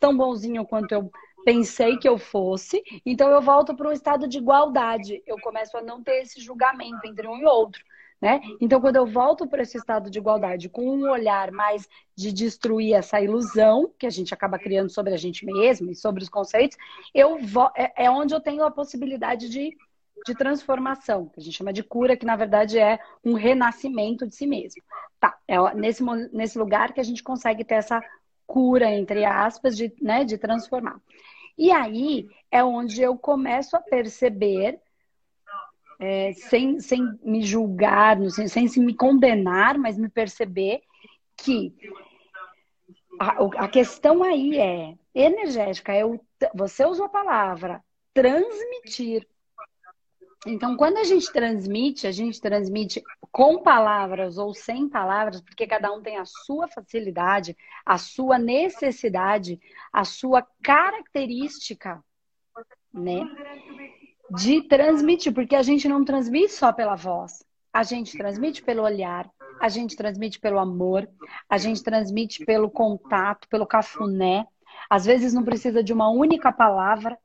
tão 0.00 0.16
bonzinho 0.16 0.64
quanto 0.64 0.92
eu 0.92 1.10
pensei 1.46 1.96
que 1.96 2.08
eu 2.08 2.18
fosse, 2.18 2.82
então 3.06 3.30
eu 3.30 3.40
volto 3.40 3.72
para 3.76 3.88
um 3.88 3.92
estado 3.92 4.26
de 4.26 4.38
igualdade. 4.38 5.22
Eu 5.24 5.40
começo 5.40 5.76
a 5.76 5.80
não 5.80 6.02
ter 6.02 6.22
esse 6.22 6.40
julgamento 6.40 7.06
entre 7.06 7.28
um 7.28 7.36
e 7.36 7.44
outro. 7.44 7.84
Né? 8.20 8.40
Então, 8.60 8.80
quando 8.80 8.96
eu 8.96 9.06
volto 9.06 9.46
para 9.46 9.62
esse 9.62 9.78
estado 9.78 10.10
de 10.10 10.18
igualdade 10.18 10.68
com 10.68 10.82
um 10.88 11.08
olhar 11.08 11.52
mais 11.52 11.88
de 12.16 12.32
destruir 12.32 12.94
essa 12.94 13.20
ilusão 13.20 13.92
que 13.96 14.06
a 14.06 14.10
gente 14.10 14.34
acaba 14.34 14.58
criando 14.58 14.90
sobre 14.90 15.14
a 15.14 15.16
gente 15.16 15.46
mesmo 15.46 15.92
e 15.92 15.94
sobre 15.94 16.24
os 16.24 16.28
conceitos, 16.28 16.76
eu 17.14 17.38
vou, 17.38 17.70
é, 17.76 18.06
é 18.06 18.10
onde 18.10 18.34
eu 18.34 18.40
tenho 18.40 18.64
a 18.64 18.70
possibilidade 18.70 19.48
de, 19.48 19.70
de 20.26 20.34
transformação, 20.34 21.28
que 21.28 21.38
a 21.38 21.42
gente 21.42 21.56
chama 21.56 21.72
de 21.72 21.84
cura, 21.84 22.16
que 22.16 22.26
na 22.26 22.34
verdade 22.34 22.76
é 22.76 22.98
um 23.24 23.34
renascimento 23.34 24.26
de 24.26 24.34
si 24.34 24.48
mesmo. 24.48 24.82
Tá, 25.20 25.38
é 25.46 25.74
nesse, 25.74 26.02
nesse 26.32 26.58
lugar 26.58 26.92
que 26.92 27.00
a 27.00 27.04
gente 27.04 27.22
consegue 27.22 27.62
ter 27.62 27.76
essa 27.76 28.02
cura, 28.46 28.90
entre 28.90 29.24
aspas, 29.24 29.76
de, 29.76 29.92
né, 30.00 30.24
de 30.24 30.38
transformar. 30.38 31.00
E 31.56 31.70
aí 31.72 32.28
é 32.50 32.62
onde 32.62 33.02
eu 33.02 33.16
começo 33.16 33.76
a 33.76 33.80
perceber, 33.80 34.80
é, 35.98 36.32
sem, 36.32 36.78
sem 36.80 37.02
me 37.22 37.42
julgar, 37.42 38.18
sem, 38.30 38.48
sem 38.48 38.68
se 38.68 38.80
me 38.80 38.94
condenar, 38.94 39.78
mas 39.78 39.96
me 39.96 40.08
perceber 40.08 40.82
que 41.36 41.74
a, 43.18 43.64
a 43.64 43.68
questão 43.68 44.22
aí 44.22 44.58
é 44.58 44.94
energética, 45.14 45.92
é 45.92 46.02
você 46.54 46.84
usou 46.84 47.06
a 47.06 47.10
palavra 47.10 47.82
transmitir. 48.12 49.26
Então, 50.46 50.76
quando 50.76 50.98
a 50.98 51.04
gente 51.04 51.32
transmite, 51.32 52.06
a 52.06 52.12
gente 52.12 52.40
transmite 52.40 53.02
com 53.36 53.62
palavras 53.62 54.38
ou 54.38 54.54
sem 54.54 54.88
palavras, 54.88 55.42
porque 55.42 55.66
cada 55.66 55.92
um 55.92 56.00
tem 56.00 56.16
a 56.16 56.24
sua 56.24 56.66
facilidade, 56.68 57.54
a 57.84 57.98
sua 57.98 58.38
necessidade, 58.38 59.60
a 59.92 60.06
sua 60.06 60.40
característica, 60.62 62.02
né? 62.94 63.20
De 64.30 64.62
transmitir, 64.62 65.34
porque 65.34 65.54
a 65.54 65.60
gente 65.62 65.86
não 65.86 66.02
transmite 66.02 66.54
só 66.54 66.72
pela 66.72 66.96
voz, 66.96 67.44
a 67.70 67.82
gente 67.82 68.16
transmite 68.16 68.62
pelo 68.62 68.82
olhar, 68.82 69.30
a 69.60 69.68
gente 69.68 69.96
transmite 69.96 70.40
pelo 70.40 70.58
amor, 70.58 71.06
a 71.46 71.58
gente 71.58 71.82
transmite 71.82 72.42
pelo 72.42 72.70
contato, 72.70 73.46
pelo 73.50 73.66
cafuné. 73.66 74.46
Às 74.88 75.04
vezes 75.04 75.34
não 75.34 75.44
precisa 75.44 75.84
de 75.84 75.92
uma 75.92 76.08
única 76.08 76.50
palavra, 76.50 77.18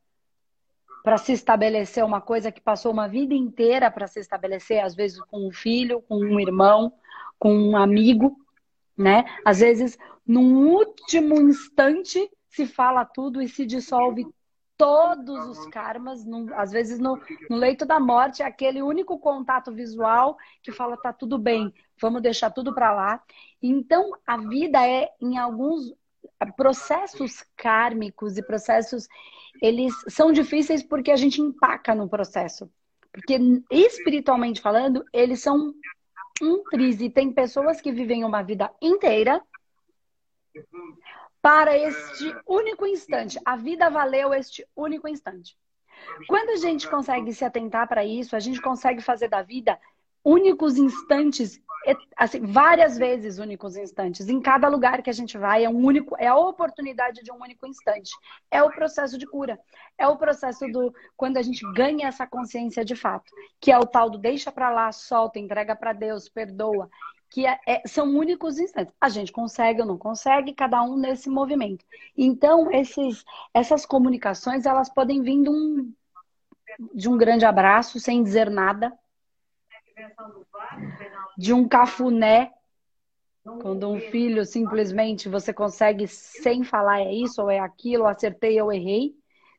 para 1.04 1.18
se 1.18 1.34
estabelecer 1.34 2.04
uma 2.04 2.22
coisa 2.22 2.52
que 2.52 2.62
passou 2.62 2.92
uma 2.92 3.08
vida 3.08 3.34
inteira 3.34 3.90
para 3.90 4.08
se 4.08 4.20
estabelecer, 4.20 4.84
às 4.84 4.96
vezes 4.96 5.20
com 5.22 5.48
um 5.48 5.52
filho, 5.52 6.02
com 6.02 6.18
um 6.18 6.40
irmão, 6.40 6.94
com 7.40 7.54
um 7.54 7.76
amigo, 7.76 8.38
né? 8.98 9.26
Às 9.44 9.60
vezes, 9.60 9.98
num 10.26 10.68
último 10.68 11.36
instante, 11.42 12.30
se 12.50 12.66
fala 12.66 13.04
tudo 13.04 13.42
e 13.42 13.48
se 13.48 13.66
dissolve 13.66 14.26
todos 14.78 15.46
os 15.48 15.68
karmas, 15.68 16.26
num, 16.26 16.48
às 16.56 16.72
vezes 16.72 16.98
no, 16.98 17.20
no, 17.48 17.56
leito 17.56 17.86
da 17.86 18.00
morte, 18.00 18.42
é 18.42 18.46
aquele 18.48 18.82
único 18.82 19.20
contato 19.20 19.72
visual 19.72 20.36
que 20.64 20.72
fala 20.72 20.98
tá 20.98 21.14
tudo 21.14 21.38
bem, 21.38 21.72
vamos 22.02 22.20
deixar 22.20 22.50
tudo 22.50 22.74
para 22.74 22.92
lá. 22.92 23.22
Então, 23.62 24.12
a 24.26 24.38
vida 24.38 24.84
é 24.84 25.10
em 25.22 25.38
alguns 25.38 25.94
processos 26.56 27.44
kármicos 27.56 28.38
e 28.38 28.44
processos 28.44 29.08
eles 29.62 29.94
são 30.08 30.32
difíceis 30.32 30.82
porque 30.84 31.12
a 31.12 31.16
gente 31.16 31.42
empaca 31.42 31.94
no 31.94 32.10
processo. 32.10 32.72
Porque 33.12 33.38
espiritualmente 33.70 34.62
falando, 34.62 35.04
eles 35.14 35.42
são 35.42 35.74
um 36.42 36.64
e 36.74 37.10
tem 37.10 37.32
pessoas 37.32 37.80
que 37.80 37.92
vivem 37.92 38.24
uma 38.24 38.42
vida 38.42 38.72
inteira 38.82 39.42
para 41.42 41.78
este 41.78 42.36
único 42.48 42.86
instante. 42.86 43.40
A 43.46 43.56
vida 43.56 43.90
valeu 43.90 44.34
este 44.34 44.66
único 44.76 45.08
instante. 45.08 45.58
Quando 46.28 46.52
a 46.52 46.56
gente 46.56 46.90
consegue 46.90 47.34
se 47.34 47.46
atentar 47.46 47.88
para 47.88 48.04
isso, 48.04 48.36
a 48.36 48.40
gente 48.40 48.62
consegue 48.62 49.02
fazer 49.02 49.28
da 49.28 49.42
vida 49.42 49.80
únicos 50.24 50.78
instantes, 50.78 51.62
assim, 52.16 52.46
várias 52.46 52.98
vezes 52.98 53.40
únicos 53.40 53.76
instantes. 53.76 54.30
Em 54.30 54.40
cada 54.40 54.68
lugar 54.68 55.02
que 55.02 55.10
a 55.10 55.14
gente 55.14 55.38
vai 55.38 55.66
é 55.66 55.70
um 55.70 55.84
único, 55.84 56.16
é 56.20 56.28
a 56.28 56.36
oportunidade 56.36 57.24
de 57.24 57.32
um 57.32 57.42
único 57.42 57.66
instante. 57.66 58.12
É 58.50 58.62
o 58.62 58.72
processo 58.72 59.18
de 59.18 59.26
cura. 59.26 59.60
É 59.98 60.08
o 60.08 60.18
processo 60.18 60.68
do 60.68 60.94
quando 61.18 61.38
a 61.38 61.42
gente 61.42 61.66
ganha 61.74 62.08
essa 62.08 62.28
consciência 62.28 62.86
de 62.86 62.96
fato, 62.96 63.32
que 63.60 63.72
é 63.72 63.78
o 63.78 63.86
tal 63.86 64.10
do 64.10 64.18
deixa 64.18 64.52
para 64.52 64.70
lá, 64.70 64.92
solta, 64.92 65.40
entrega 65.40 65.76
para 65.76 65.94
Deus, 65.94 66.30
perdoa, 66.30 66.90
que 67.30 67.48
é, 67.48 67.60
é, 67.68 67.88
são 67.88 68.08
únicos 68.10 68.60
instantes. 68.60 68.94
A 69.00 69.10
gente 69.10 69.32
consegue 69.32 69.82
ou 69.82 69.88
não 69.88 69.98
consegue, 69.98 70.54
cada 70.54 70.84
um 70.84 70.98
nesse 70.98 71.30
movimento. 71.30 71.86
Então, 72.16 72.70
esses, 72.72 73.24
essas 73.54 73.86
comunicações, 73.86 74.66
elas 74.66 74.90
podem 74.90 75.22
vir 75.22 75.42
de 75.42 75.50
um, 75.50 75.94
de 76.94 77.10
um 77.10 77.18
grande 77.18 77.46
abraço, 77.46 78.00
sem 78.00 78.22
dizer 78.22 78.50
nada, 78.50 78.92
de 81.42 81.54
um 81.54 81.68
cafuné, 81.68 82.52
quando 83.44 83.90
um 83.90 84.00
filho 84.00 84.46
simplesmente 84.46 85.28
você 85.28 85.52
consegue, 85.52 86.08
sem 86.08 86.64
falar 86.64 87.02
é 87.02 87.12
isso 87.12 87.42
ou 87.42 87.50
é 87.50 87.58
aquilo, 87.58 88.06
acertei 88.06 88.62
ou 88.62 88.72
errei, 88.72 89.16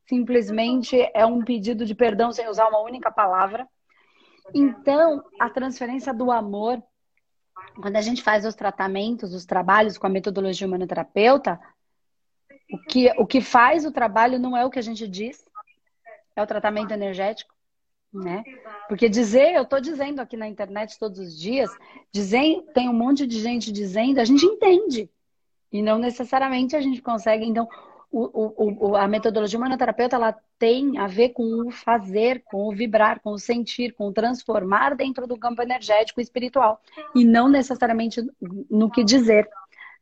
simplesmente 0.06 0.96
é 1.12 1.26
um 1.26 1.44
pedido 1.44 1.84
de 1.84 1.92
perdão 1.92 2.30
sem 2.30 2.48
usar 2.48 2.68
uma 2.68 2.78
única 2.78 3.10
palavra. 3.10 3.66
Então, 4.54 5.24
a 5.40 5.50
transferência 5.50 6.14
do 6.14 6.30
amor, 6.30 6.80
quando 7.80 7.96
a 7.96 8.00
gente 8.00 8.22
faz 8.22 8.46
os 8.46 8.54
tratamentos, 8.54 9.34
os 9.34 9.44
trabalhos 9.44 9.98
com 9.98 10.06
a 10.06 10.10
metodologia 10.10 10.68
humanoterapeuta, 10.68 11.58
o 12.72 12.78
que, 12.78 13.10
o 13.18 13.26
que 13.26 13.40
faz 13.40 13.84
o 13.84 13.90
trabalho 13.90 14.38
não 14.38 14.56
é 14.56 14.64
o 14.64 14.70
que 14.70 14.78
a 14.78 14.82
gente 14.82 15.08
diz, 15.08 15.44
é 16.36 16.42
o 16.42 16.46
tratamento 16.46 16.92
energético 16.92 17.51
né? 18.12 18.44
Porque 18.88 19.08
dizer, 19.08 19.54
eu 19.54 19.62
estou 19.62 19.80
dizendo 19.80 20.20
aqui 20.20 20.36
na 20.36 20.48
internet 20.48 20.98
todos 20.98 21.18
os 21.18 21.38
dias, 21.38 21.70
dizer, 22.12 22.62
tem 22.74 22.88
um 22.88 22.92
monte 22.92 23.26
de 23.26 23.40
gente 23.40 23.72
dizendo, 23.72 24.20
a 24.20 24.24
gente 24.24 24.44
entende. 24.44 25.08
E 25.72 25.80
não 25.80 25.98
necessariamente 25.98 26.76
a 26.76 26.80
gente 26.80 27.00
consegue. 27.00 27.44
Então, 27.46 27.66
o, 28.10 28.90
o, 28.90 28.96
a 28.96 29.08
metodologia 29.08 29.58
humanoterapeuta 29.58 30.16
ela 30.16 30.36
tem 30.58 30.98
a 30.98 31.06
ver 31.06 31.30
com 31.30 31.66
o 31.66 31.70
fazer, 31.70 32.42
com 32.44 32.68
o 32.68 32.72
vibrar, 32.72 33.20
com 33.20 33.30
o 33.30 33.38
sentir, 33.38 33.94
com 33.94 34.08
o 34.08 34.12
transformar 34.12 34.94
dentro 34.94 35.26
do 35.26 35.38
campo 35.38 35.62
energético 35.62 36.20
e 36.20 36.22
espiritual. 36.22 36.78
E 37.14 37.24
não 37.24 37.48
necessariamente 37.48 38.22
no 38.70 38.90
que 38.90 39.02
dizer. 39.02 39.48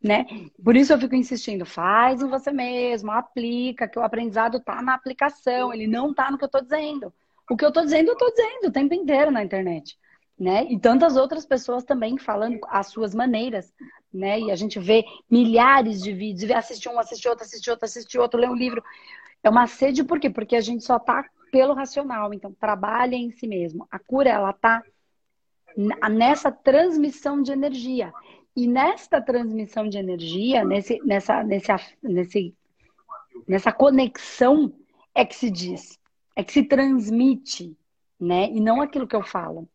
Né? 0.02 0.26
Por 0.64 0.76
isso 0.76 0.92
eu 0.92 0.98
fico 0.98 1.14
insistindo, 1.14 1.66
faz 1.66 2.22
em 2.22 2.26
você 2.26 2.50
mesmo, 2.50 3.12
aplica, 3.12 3.86
que 3.86 3.98
o 3.98 4.02
aprendizado 4.02 4.56
está 4.56 4.80
na 4.80 4.94
aplicação, 4.94 5.74
ele 5.74 5.86
não 5.86 6.10
está 6.10 6.30
no 6.30 6.38
que 6.38 6.44
eu 6.44 6.46
estou 6.46 6.62
dizendo. 6.62 7.12
O 7.50 7.56
que 7.56 7.64
eu 7.64 7.68
estou 7.70 7.82
dizendo, 7.82 8.08
eu 8.08 8.12
estou 8.12 8.30
dizendo 8.30 8.68
o 8.68 8.70
tempo 8.70 8.94
inteiro 8.94 9.32
na 9.32 9.42
internet. 9.42 9.98
Né? 10.38 10.64
E 10.70 10.78
tantas 10.78 11.16
outras 11.16 11.44
pessoas 11.44 11.84
também 11.84 12.16
falando 12.16 12.60
as 12.68 12.86
suas 12.86 13.14
maneiras, 13.14 13.74
né? 14.10 14.40
E 14.40 14.50
a 14.50 14.56
gente 14.56 14.78
vê 14.78 15.04
milhares 15.30 16.00
de 16.00 16.14
vídeos, 16.14 16.44
vê 16.44 16.54
assistir 16.54 16.88
um, 16.88 16.98
assistir 16.98 17.28
outro, 17.28 17.44
assistir 17.44 17.70
outro, 17.70 17.84
assistir 17.84 18.18
outro, 18.18 18.40
ler 18.40 18.48
um 18.48 18.54
livro. 18.54 18.82
É 19.42 19.50
uma 19.50 19.66
sede, 19.66 20.02
por 20.02 20.18
quê? 20.18 20.30
Porque 20.30 20.56
a 20.56 20.60
gente 20.62 20.82
só 20.82 20.98
tá 20.98 21.28
pelo 21.52 21.74
racional. 21.74 22.32
Então, 22.32 22.54
trabalha 22.54 23.16
em 23.16 23.30
si 23.32 23.46
mesmo. 23.46 23.86
A 23.90 23.98
cura, 23.98 24.30
ela 24.30 24.52
tá 24.54 24.82
nessa 26.10 26.50
transmissão 26.50 27.42
de 27.42 27.52
energia. 27.52 28.10
E 28.56 28.66
nesta 28.66 29.20
transmissão 29.20 29.86
de 29.86 29.98
energia, 29.98 30.64
nesse, 30.64 30.98
nessa, 31.04 31.44
nesse, 31.44 31.68
nesse, 32.02 32.54
nessa 33.46 33.72
conexão, 33.72 34.72
é 35.14 35.22
que 35.22 35.36
se 35.36 35.50
diz 35.50 35.99
é 36.40 36.44
que 36.44 36.52
se 36.52 36.62
transmite, 36.62 37.76
né? 38.18 38.50
E 38.50 38.60
não 38.60 38.80
aquilo 38.80 39.06
que 39.06 39.16
eu 39.16 39.22
falo. 39.22 39.68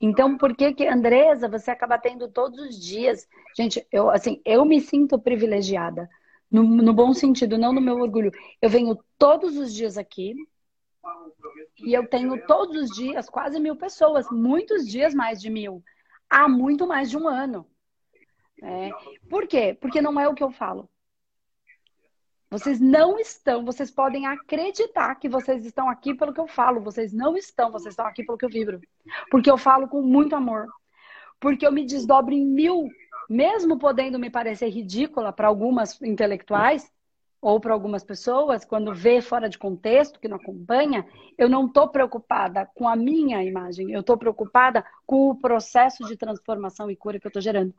Então, 0.00 0.38
por 0.38 0.56
que 0.56 0.72
que, 0.72 0.86
Andresa, 0.86 1.48
você 1.48 1.70
acaba 1.70 1.98
tendo 1.98 2.28
todos 2.28 2.58
os 2.60 2.80
dias? 2.80 3.28
Gente, 3.56 3.86
eu, 3.90 4.08
assim, 4.08 4.40
eu 4.44 4.64
me 4.64 4.80
sinto 4.80 5.18
privilegiada, 5.18 6.08
no, 6.50 6.62
no 6.62 6.92
bom 6.92 7.12
sentido, 7.12 7.58
não 7.58 7.72
no 7.72 7.80
meu 7.80 7.98
orgulho. 7.98 8.30
Eu 8.62 8.70
venho 8.70 8.98
todos 9.18 9.56
os 9.56 9.74
dias 9.74 9.98
aqui, 9.98 10.34
e 11.84 11.92
eu 11.92 12.06
tenho 12.06 12.46
todos 12.46 12.76
os 12.76 12.90
dias 12.96 13.28
quase 13.28 13.58
mil 13.58 13.76
pessoas, 13.76 14.30
muitos 14.30 14.86
dias 14.86 15.12
mais 15.12 15.40
de 15.40 15.50
mil, 15.50 15.82
há 16.30 16.48
muito 16.48 16.86
mais 16.86 17.10
de 17.10 17.16
um 17.16 17.28
ano. 17.28 17.66
É. 18.62 18.90
Por 19.28 19.46
quê? 19.46 19.76
Porque 19.78 20.00
não 20.00 20.18
é 20.18 20.28
o 20.28 20.34
que 20.34 20.42
eu 20.42 20.50
falo. 20.50 20.88
Vocês 22.54 22.78
não 22.78 23.18
estão, 23.18 23.64
vocês 23.64 23.90
podem 23.90 24.26
acreditar 24.26 25.16
que 25.16 25.28
vocês 25.28 25.66
estão 25.66 25.90
aqui 25.90 26.14
pelo 26.14 26.32
que 26.32 26.38
eu 26.38 26.46
falo. 26.46 26.80
Vocês 26.80 27.12
não 27.12 27.36
estão, 27.36 27.72
vocês 27.72 27.94
estão 27.94 28.06
aqui 28.06 28.22
pelo 28.24 28.38
que 28.38 28.44
eu 28.44 28.48
vibro. 28.48 28.80
Porque 29.28 29.50
eu 29.50 29.58
falo 29.58 29.88
com 29.88 30.00
muito 30.00 30.36
amor. 30.36 30.68
Porque 31.40 31.66
eu 31.66 31.72
me 31.72 31.84
desdobro 31.84 32.32
em 32.32 32.46
mil, 32.46 32.88
mesmo 33.28 33.76
podendo 33.76 34.20
me 34.20 34.30
parecer 34.30 34.68
ridícula 34.68 35.32
para 35.32 35.48
algumas 35.48 36.00
intelectuais 36.00 36.88
ou 37.42 37.58
para 37.58 37.74
algumas 37.74 38.04
pessoas, 38.04 38.64
quando 38.64 38.94
vê 38.94 39.20
fora 39.20 39.48
de 39.48 39.58
contexto, 39.58 40.20
que 40.20 40.28
não 40.28 40.36
acompanha, 40.36 41.04
eu 41.36 41.48
não 41.48 41.66
estou 41.66 41.88
preocupada 41.88 42.70
com 42.72 42.88
a 42.88 42.94
minha 42.94 43.42
imagem, 43.42 43.90
eu 43.90 43.98
estou 43.98 44.16
preocupada 44.16 44.86
com 45.04 45.28
o 45.28 45.34
processo 45.34 46.04
de 46.04 46.16
transformação 46.16 46.88
e 46.88 46.94
cura 46.94 47.18
que 47.18 47.26
eu 47.26 47.30
estou 47.30 47.42
gerando. 47.42 47.74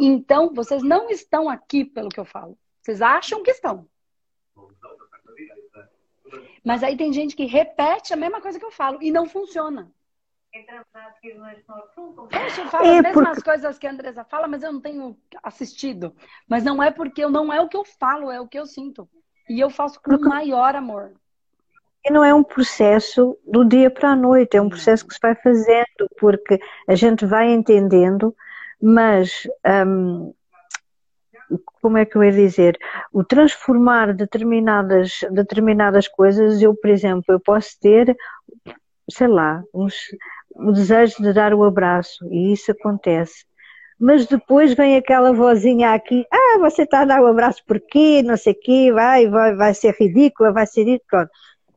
Então, 0.00 0.52
vocês 0.52 0.82
não 0.82 1.08
estão 1.08 1.48
aqui 1.48 1.84
pelo 1.84 2.08
que 2.08 2.18
eu 2.18 2.24
falo. 2.24 2.58
Vocês 2.82 3.00
acham 3.00 3.42
que 3.44 3.52
estão, 3.52 3.86
mas 6.64 6.82
aí 6.82 6.96
tem 6.96 7.12
gente 7.12 7.36
que 7.36 7.44
repete 7.44 8.12
a 8.12 8.16
mesma 8.16 8.40
coisa 8.40 8.58
que 8.58 8.64
eu 8.64 8.70
falo 8.70 8.98
e 9.02 9.10
não 9.10 9.26
funciona. 9.26 9.90
Poxa, 12.28 12.62
eu 12.62 12.66
falo 12.68 12.86
é 12.86 12.96
as 12.96 13.02
mesmas 13.02 13.28
porque... 13.28 13.50
coisas 13.50 13.78
que 13.78 13.86
a 13.86 13.90
Andresa 13.90 14.24
fala, 14.24 14.48
mas 14.48 14.62
eu 14.62 14.72
não 14.72 14.80
tenho 14.80 15.16
assistido. 15.42 16.14
Mas 16.48 16.64
não 16.64 16.82
é 16.82 16.90
porque 16.90 17.22
eu 17.22 17.30
não 17.30 17.52
é 17.52 17.60
o 17.60 17.68
que 17.68 17.76
eu 17.76 17.84
falo, 17.84 18.30
é 18.30 18.40
o 18.40 18.48
que 18.48 18.58
eu 18.58 18.66
sinto. 18.66 19.08
E 19.48 19.60
eu 19.60 19.70
faço 19.70 20.00
com 20.00 20.14
o 20.14 20.20
maior 20.20 20.74
amor. 20.74 21.12
E 22.04 22.10
não 22.10 22.24
é 22.24 22.32
um 22.32 22.44
processo 22.44 23.38
do 23.46 23.64
dia 23.64 23.90
para 23.90 24.10
a 24.12 24.16
noite, 24.16 24.56
é 24.56 24.62
um 24.62 24.68
processo 24.68 25.06
que 25.06 25.14
se 25.14 25.20
vai 25.20 25.34
fazendo, 25.34 26.08
porque 26.18 26.58
a 26.86 26.94
gente 26.94 27.26
vai 27.26 27.50
entendendo, 27.50 28.34
mas 28.80 29.46
hum, 29.86 30.32
como 31.80 31.98
é 31.98 32.04
que 32.04 32.16
eu 32.16 32.24
ia 32.24 32.32
dizer, 32.32 32.78
o 33.12 33.24
transformar 33.24 34.14
determinadas, 34.14 35.20
determinadas 35.30 36.08
coisas, 36.08 36.60
eu, 36.60 36.74
por 36.74 36.90
exemplo, 36.90 37.24
eu 37.28 37.40
posso 37.40 37.78
ter, 37.80 38.16
sei 39.10 39.28
lá, 39.28 39.62
uns, 39.72 39.94
o 40.54 40.72
desejo 40.72 41.22
de 41.22 41.32
dar 41.32 41.54
o 41.54 41.64
abraço, 41.64 42.26
e 42.30 42.52
isso 42.52 42.72
acontece. 42.72 43.46
Mas 43.98 44.26
depois 44.26 44.74
vem 44.74 44.96
aquela 44.96 45.32
vozinha 45.32 45.92
aqui, 45.92 46.24
ah, 46.32 46.58
você 46.60 46.82
está 46.82 47.00
a 47.00 47.04
dar 47.04 47.20
o 47.20 47.26
abraço 47.26 47.62
por 47.66 47.80
quê, 47.80 48.22
não 48.22 48.36
sei 48.36 48.52
o 48.52 48.60
quê, 48.60 48.92
vai, 48.92 49.28
vai, 49.28 49.54
vai 49.56 49.74
ser 49.74 49.94
ridícula, 49.98 50.52
vai 50.52 50.66
ser 50.66 50.86
isso, 50.86 51.02
pronto. 51.08 51.30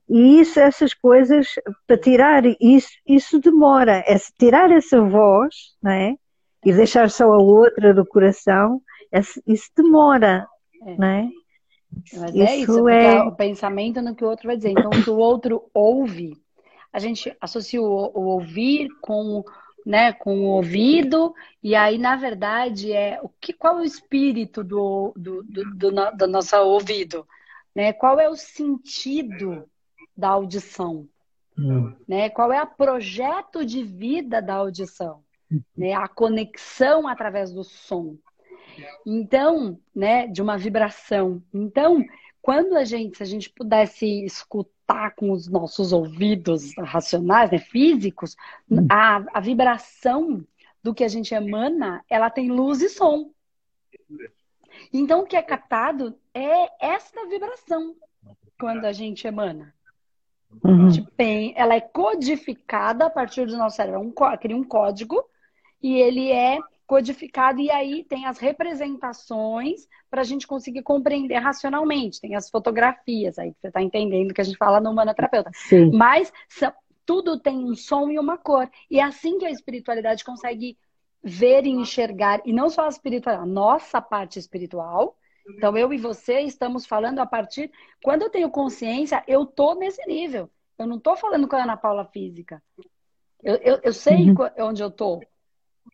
E 0.07 0.41
isso, 0.41 0.59
essas 0.59 0.93
coisas, 0.93 1.55
para 1.87 1.97
tirar 1.97 2.43
isso, 2.59 2.89
isso 3.07 3.39
demora. 3.39 4.03
É 4.05 4.17
tirar 4.37 4.69
essa 4.69 5.01
voz, 5.01 5.55
não 5.81 5.91
é? 5.91 6.15
E 6.65 6.73
deixar 6.73 7.09
só 7.09 7.31
a 7.31 7.37
outra 7.37 7.93
do 7.93 8.05
coração, 8.05 8.81
isso 9.45 9.69
demora, 9.75 10.47
é. 10.85 10.97
né? 10.97 11.29
Mas 12.13 12.33
isso 12.33 12.43
é 12.43 12.57
isso, 12.57 12.89
é... 12.89 13.15
é... 13.15 13.21
o 13.23 13.31
pensamento 13.33 14.01
no 14.01 14.15
que 14.15 14.23
o 14.23 14.29
outro 14.29 14.47
vai 14.47 14.55
dizer. 14.55 14.71
Então, 14.71 14.89
o 14.89 15.03
que 15.03 15.09
o 15.09 15.17
outro 15.17 15.69
ouve, 15.73 16.37
a 16.91 16.99
gente 16.99 17.35
associa 17.39 17.81
o, 17.81 17.85
o 17.85 18.21
ouvir 18.27 18.87
com, 19.01 19.43
né, 19.85 20.13
com 20.13 20.39
o 20.39 20.51
ouvido, 20.51 21.33
e 21.61 21.75
aí, 21.75 21.97
na 21.97 22.15
verdade, 22.15 22.91
é 22.91 23.19
o 23.21 23.29
que, 23.29 23.53
qual 23.53 23.79
é 23.79 23.81
o 23.81 23.85
espírito 23.85 24.63
do, 24.63 25.13
do, 25.15 25.43
do, 25.43 25.75
do, 25.75 26.11
do 26.11 26.27
nosso 26.27 26.55
ouvido? 26.57 27.27
Né? 27.75 27.93
Qual 27.93 28.19
é 28.19 28.29
o 28.29 28.35
sentido 28.35 29.69
da 30.15 30.29
audição? 30.29 31.07
Hum. 31.57 31.93
Né? 32.07 32.29
Qual 32.29 32.51
é 32.51 32.61
o 32.61 32.67
projeto 32.67 33.65
de 33.65 33.83
vida 33.83 34.41
da 34.41 34.55
audição? 34.55 35.23
Né? 35.75 35.93
A 35.93 36.07
conexão 36.07 37.07
através 37.07 37.51
do 37.51 37.63
som. 37.63 38.15
Então, 39.05 39.79
né, 39.95 40.27
de 40.27 40.41
uma 40.41 40.57
vibração. 40.57 41.41
Então, 41.53 42.03
quando 42.41 42.75
a 42.75 42.83
gente, 42.83 43.17
se 43.17 43.23
a 43.23 43.25
gente 43.25 43.49
pudesse 43.49 44.05
escutar 44.25 45.15
com 45.15 45.31
os 45.31 45.47
nossos 45.47 45.93
ouvidos 45.93 46.73
racionais, 46.77 47.51
né, 47.51 47.57
físicos, 47.57 48.35
hum. 48.69 48.87
a, 48.89 49.23
a 49.33 49.39
vibração 49.39 50.45
do 50.83 50.93
que 50.93 51.03
a 51.03 51.07
gente 51.07 51.33
emana, 51.33 52.03
ela 52.09 52.29
tem 52.29 52.49
luz 52.49 52.81
e 52.81 52.89
som. 52.89 53.31
Então, 54.91 55.21
o 55.21 55.25
que 55.25 55.35
é 55.35 55.41
captado 55.41 56.17
é 56.33 56.85
esta 56.85 57.27
vibração 57.27 57.95
quando 58.59 58.85
a 58.85 58.91
gente 58.91 59.27
emana. 59.27 59.73
Uhum. 60.63 60.89
ela 61.55 61.75
é 61.75 61.79
codificada 61.79 63.05
a 63.05 63.09
partir 63.09 63.45
do 63.45 63.57
nosso 63.57 63.77
cérebro. 63.77 64.01
É 64.01 64.03
um, 64.03 64.37
cria 64.37 64.57
um 64.57 64.63
código 64.63 65.23
e 65.81 65.97
ele 65.97 66.29
é 66.29 66.59
codificado, 66.91 67.61
e 67.61 67.71
aí 67.71 68.03
tem 68.03 68.25
as 68.25 68.37
representações 68.37 69.87
para 70.09 70.19
a 70.19 70.25
gente 70.25 70.45
conseguir 70.45 70.83
compreender 70.83 71.37
racionalmente. 71.37 72.19
Tem 72.19 72.35
as 72.35 72.49
fotografias, 72.49 73.39
aí 73.39 73.53
você 73.57 73.69
está 73.69 73.81
entendendo 73.81 74.33
que 74.33 74.41
a 74.41 74.43
gente 74.43 74.57
fala 74.57 74.81
no 74.81 74.91
humanoterapeuta. 74.91 75.51
Sim. 75.53 75.89
Mas 75.91 76.33
tudo 77.05 77.39
tem 77.39 77.63
um 77.63 77.75
som 77.75 78.09
e 78.09 78.19
uma 78.19 78.37
cor. 78.37 78.69
E 78.89 78.99
é 78.99 79.03
assim 79.03 79.37
que 79.37 79.45
a 79.45 79.49
espiritualidade 79.49 80.25
consegue 80.25 80.77
ver 81.23 81.65
e 81.65 81.69
enxergar, 81.69 82.41
e 82.43 82.51
não 82.51 82.69
só 82.69 82.83
a 82.83 82.89
espiritualidade, 82.89 83.49
a 83.49 83.53
nossa 83.53 84.01
parte 84.01 84.37
espiritual. 84.37 85.15
Então, 85.47 85.77
eu 85.77 85.93
e 85.93 85.97
você 85.97 86.41
estamos 86.41 86.85
falando 86.85 87.19
a 87.19 87.25
partir. 87.25 87.71
Quando 88.03 88.23
eu 88.23 88.29
tenho 88.29 88.51
consciência, 88.51 89.23
eu 89.25 89.45
tô 89.45 89.75
nesse 89.75 90.05
nível. 90.05 90.49
Eu 90.77 90.85
não 90.85 90.97
estou 90.97 91.15
falando 91.15 91.47
com 91.47 91.55
a 91.55 91.63
Ana 91.63 91.77
Paula 91.77 92.03
física. 92.03 92.61
Eu, 93.41 93.55
eu, 93.55 93.79
eu 93.81 93.93
sei 93.93 94.29
uhum. 94.29 94.35
onde 94.59 94.83
eu 94.83 94.89
estou. 94.89 95.21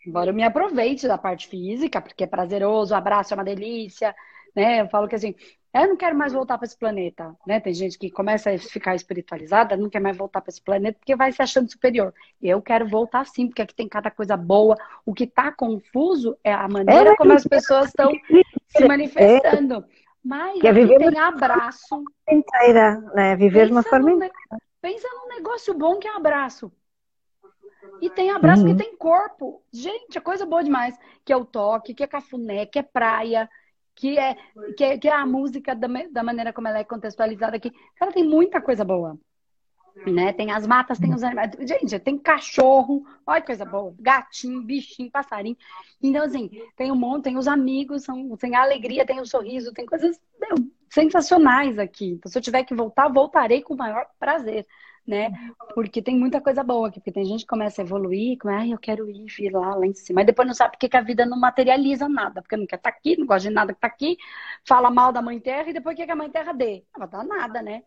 Embora 0.06 0.30
eu 0.30 0.34
me 0.34 0.43
aproveite 0.43 1.08
da 1.08 1.17
parte 1.17 1.47
física, 1.47 2.02
porque 2.02 2.23
é 2.23 2.28
prazeroso, 2.28 2.93
o 2.93 2.97
abraço 2.97 3.34
é 3.34 3.36
uma 3.36 3.43
delícia, 3.43 4.15
né? 4.56 4.82
Eu 4.82 4.89
falo 4.89 5.08
que 5.08 5.15
assim, 5.15 5.36
eu 5.73 5.89
não 5.89 5.97
quero 5.97 6.17
mais 6.17 6.34
voltar 6.34 6.58
para 6.58 6.65
esse 6.65 6.78
planeta, 6.78 7.36
né? 7.45 7.60
Tem 7.60 7.73
gente 7.73 8.00
que 8.00 8.10
começa 8.10 8.50
a 8.50 8.58
ficar 8.58 8.95
espiritualizada, 8.95 9.78
não 9.78 9.89
quer 9.89 10.00
mais 10.00 10.17
voltar 10.17 10.41
para 10.41 10.50
esse 10.50 10.62
planeta 10.62 10.97
porque 11.00 11.15
vai 11.15 11.32
se 11.32 11.41
achando 11.41 11.71
superior. 11.71 12.13
Eu 12.41 12.62
quero 12.62 12.88
voltar 12.88 13.26
sim, 13.26 13.47
porque 13.47 13.62
aqui 13.62 13.76
tem 13.76 13.88
cada 13.88 14.10
coisa 14.10 14.36
boa. 14.36 14.76
O 15.06 15.13
que 15.13 15.26
está 15.26 15.52
confuso 15.52 16.38
é 16.43 16.52
a 16.52 16.67
maneira 16.67 17.15
como 17.15 17.34
as 17.34 17.43
pessoas 17.43 17.89
estão 17.89 18.12
se 18.69 18.88
manifestando. 18.88 19.86
Mas 20.23 20.60
Quer 20.60 20.73
viver 20.73 20.97
tem 20.97 21.19
abraço. 21.19 22.04
Inteira, 22.30 23.00
né? 23.13 23.36
Viver 23.36 23.67
de 23.67 23.71
uma 23.71 23.84
forma 23.84 24.12
inteira. 24.12 24.34
Pensa 24.82 25.08
num 25.13 25.36
negócio 25.36 25.73
bom 25.73 25.97
que 26.00 26.08
é 26.08 26.15
abraço. 26.15 26.71
E 28.01 28.10
tem 28.10 28.31
abraço 28.31 28.63
uhum. 28.63 28.75
que 28.75 28.83
tem 28.83 28.95
corpo. 28.95 29.62
Gente, 29.71 30.17
é 30.17 30.21
coisa 30.21 30.45
boa 30.45 30.63
demais. 30.63 30.97
Que 31.25 31.33
é 31.33 31.38
o 31.38 31.45
toque, 31.45 31.93
que 31.93 32.03
é 32.03 32.07
cafuné, 32.07 32.65
que 32.65 32.79
é 32.79 32.83
praia, 32.83 33.49
que 33.95 34.17
é, 34.17 34.36
que 34.75 34.83
é, 34.83 34.97
que 34.97 35.07
é 35.07 35.13
a 35.13 35.25
música 35.25 35.75
da, 35.75 35.88
da 36.12 36.23
maneira 36.23 36.53
como 36.53 36.67
ela 36.67 36.79
é 36.79 36.83
contextualizada 36.83 37.57
aqui. 37.57 37.71
Cara, 37.95 38.12
tem 38.12 38.23
muita 38.23 38.62
coisa 38.62 38.86
boa. 38.86 39.17
Né? 40.05 40.31
Tem 40.31 40.51
as 40.51 40.67
matas, 40.67 40.99
tem 40.99 41.12
os 41.12 41.23
animais. 41.23 41.51
Gente, 41.60 41.97
tem 41.97 42.19
cachorro, 42.19 43.03
olha 43.25 43.41
que 43.41 43.47
coisa 43.47 43.65
boa. 43.65 43.95
Gatinho, 43.99 44.62
bichinho, 44.62 45.10
passarinho. 45.10 45.57
Então, 46.01 46.23
assim, 46.23 46.51
tem 46.75 46.91
um 46.91 46.95
monte, 46.95 47.23
tem 47.23 47.38
os 47.38 47.47
amigos, 47.47 48.03
são, 48.03 48.38
tem 48.38 48.55
a 48.55 48.62
alegria, 48.62 49.07
tem 49.07 49.19
o 49.19 49.25
sorriso, 49.25 49.73
tem 49.73 49.88
coisas 49.88 50.21
meu, 50.39 50.55
sensacionais 50.88 51.79
aqui. 51.79 52.12
Então, 52.12 52.31
se 52.31 52.38
eu 52.38 52.41
tiver 52.43 52.63
que 52.63 52.75
voltar, 52.75 53.07
voltarei 53.07 53.63
com 53.63 53.73
o 53.73 53.77
maior 53.77 54.05
prazer 54.19 54.67
né? 55.08 55.32
Porque 55.74 56.02
tem 56.02 56.17
muita 56.17 56.41
coisa 56.41 56.62
boa 56.63 56.89
aqui, 56.89 57.00
porque 57.00 57.13
tem 57.13 57.24
gente 57.24 57.41
que 57.41 57.48
começa 57.48 57.82
a 57.82 57.86
evoluir, 57.86 58.38
como, 58.38 58.54
eu 58.54 58.78
quero 58.78 59.10
ir, 59.10 59.26
vir 59.26 59.52
lá, 59.54 59.74
lá 59.74 59.86
em 59.86 59.93
cima. 59.93 60.17
Mas 60.17 60.26
depois 60.26 60.46
não 60.46 60.54
sabe 60.54 60.72
porque 60.72 60.89
que 60.89 60.98
a 60.98 61.02
vida 61.02 61.26
não 61.26 61.39
materializa 61.39 62.10
nada, 62.10 62.41
porque 62.41 62.58
não 62.58 62.67
quer 62.67 62.76
estar 62.76 62.91
tá 62.91 62.98
aqui, 62.98 63.17
não 63.17 63.26
gosta 63.26 63.48
de 63.48 63.56
nada 63.56 63.72
que 63.72 63.78
está 63.78 63.88
aqui, 63.88 64.17
fala 64.65 64.91
mal 64.91 65.13
da 65.13 65.22
mãe 65.22 65.39
terra 65.39 65.70
e 65.70 65.74
depois 65.74 65.96
quer 65.96 66.06
que 66.06 66.12
a 66.12 66.15
mãe 66.15 66.30
terra 66.30 66.52
dê. 66.52 66.84
Não 66.93 67.00
vai 67.00 67.08
dar 67.08 67.24
nada, 67.24 67.62
né? 67.62 67.84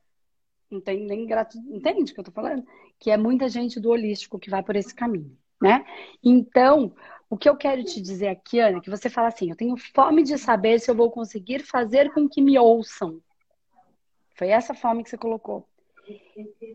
Não 0.70 0.80
tem 0.80 1.04
nem 1.04 1.26
gratidão. 1.26 1.76
Entende 1.76 2.10
o 2.10 2.14
que 2.14 2.20
eu 2.20 2.24
tô 2.24 2.32
falando? 2.32 2.64
Que 2.98 3.10
é 3.10 3.16
muita 3.16 3.48
gente 3.48 3.78
do 3.78 3.90
holístico 3.90 4.38
que 4.38 4.48
vai 4.48 4.62
por 4.62 4.76
esse 4.76 4.94
caminho, 4.94 5.36
né? 5.60 5.84
Então, 6.24 6.94
o 7.28 7.36
que 7.36 7.48
eu 7.48 7.56
quero 7.56 7.84
te 7.84 8.00
dizer 8.00 8.28
aqui, 8.28 8.60
Ana, 8.60 8.78
é 8.78 8.80
que 8.80 8.88
você 8.88 9.10
fala 9.10 9.28
assim: 9.28 9.50
eu 9.50 9.56
tenho 9.56 9.76
fome 9.76 10.22
de 10.22 10.38
saber 10.38 10.80
se 10.80 10.90
eu 10.90 10.94
vou 10.94 11.10
conseguir 11.10 11.60
fazer 11.60 12.12
com 12.12 12.28
que 12.28 12.40
me 12.40 12.58
ouçam. 12.58 13.20
Foi 14.36 14.48
essa 14.48 14.72
fome 14.72 15.04
que 15.04 15.10
você 15.10 15.18
colocou. 15.18 15.69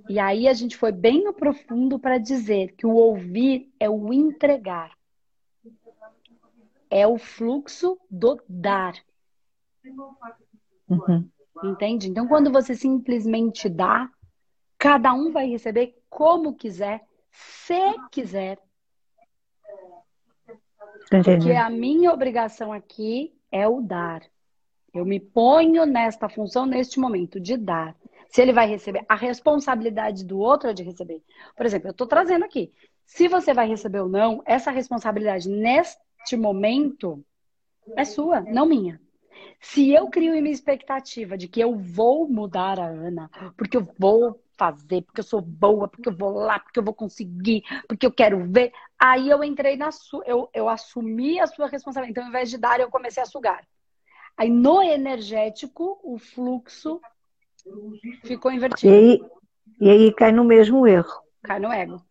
E 0.09 0.19
aí 0.19 0.47
a 0.47 0.53
gente 0.53 0.77
foi 0.77 0.91
bem 0.91 1.23
no 1.23 1.33
profundo 1.33 1.99
para 1.99 2.17
dizer 2.17 2.73
que 2.73 2.85
o 2.85 2.93
ouvir 2.93 3.71
é 3.79 3.89
o 3.89 4.13
entregar. 4.13 4.91
É 6.89 7.07
o 7.07 7.17
fluxo 7.17 7.99
do 8.09 8.41
dar. 8.47 8.95
Uhum. 10.89 11.29
Entende? 11.63 12.09
Então, 12.09 12.27
quando 12.27 12.51
você 12.51 12.75
simplesmente 12.75 13.69
dá, 13.69 14.09
cada 14.77 15.13
um 15.13 15.31
vai 15.31 15.47
receber 15.47 15.97
como 16.09 16.55
quiser, 16.55 17.03
se 17.31 17.93
quiser. 18.11 18.59
Porque 21.09 21.51
a 21.51 21.69
minha 21.69 22.13
obrigação 22.13 22.71
aqui 22.71 23.33
é 23.51 23.67
o 23.67 23.81
dar. 23.81 24.21
Eu 24.93 25.05
me 25.05 25.19
ponho 25.19 25.85
nesta 25.85 26.29
função 26.29 26.65
neste 26.65 26.99
momento 26.99 27.39
de 27.39 27.57
dar. 27.57 27.95
Se 28.35 28.41
ele 28.41 28.51
vai 28.51 28.67
receber, 28.67 29.05
a 29.07 29.15
responsabilidade 29.15 30.25
do 30.25 30.37
outro 30.37 30.69
é 30.69 30.73
de 30.73 30.83
receber. 30.83 31.23
Por 31.55 31.65
exemplo, 31.65 31.87
eu 31.87 31.91
estou 31.91 32.05
trazendo 32.05 32.43
aqui. 32.43 32.69
Se 33.05 33.29
você 33.29 33.53
vai 33.53 33.65
receber 33.65 34.01
ou 34.01 34.09
não, 34.09 34.43
essa 34.45 34.71
responsabilidade 34.71 35.47
neste 35.47 36.35
momento 36.35 37.25
é 37.95 38.03
sua, 38.03 38.41
não 38.41 38.65
minha. 38.65 38.99
Se 39.61 39.89
eu 39.89 40.09
crio 40.09 40.37
uma 40.37 40.49
expectativa 40.49 41.37
de 41.37 41.47
que 41.47 41.61
eu 41.61 41.77
vou 41.77 42.27
mudar 42.27 42.77
a 42.77 42.87
Ana, 42.87 43.31
porque 43.55 43.77
eu 43.77 43.87
vou 43.97 44.43
fazer, 44.57 45.03
porque 45.03 45.21
eu 45.21 45.25
sou 45.25 45.39
boa, 45.39 45.87
porque 45.87 46.09
eu 46.09 46.17
vou 46.17 46.31
lá, 46.31 46.59
porque 46.59 46.79
eu 46.79 46.83
vou 46.83 46.93
conseguir, 46.93 47.63
porque 47.87 48.05
eu 48.05 48.11
quero 48.11 48.51
ver, 48.51 48.73
aí 48.99 49.29
eu 49.29 49.45
entrei 49.45 49.77
na 49.77 49.93
sua, 49.93 50.21
eu, 50.25 50.49
eu 50.53 50.67
assumi 50.67 51.39
a 51.39 51.47
sua 51.47 51.67
responsabilidade. 51.67 52.11
Então, 52.11 52.23
ao 52.23 52.29
invés 52.31 52.49
de 52.49 52.57
dar, 52.57 52.81
eu 52.81 52.91
comecei 52.91 53.23
a 53.23 53.25
sugar. 53.25 53.65
Aí 54.35 54.49
no 54.49 54.81
energético, 54.81 56.01
o 56.03 56.17
fluxo 56.17 56.99
ficou 58.23 58.51
invertido. 58.51 58.93
E 58.93 58.97
aí, 58.97 59.21
e 59.79 59.89
aí 59.89 60.13
cai 60.13 60.31
no 60.31 60.43
mesmo 60.43 60.85
erro. 60.87 61.21
Cai 61.43 61.59
no 61.59 61.71
ego 61.71 62.01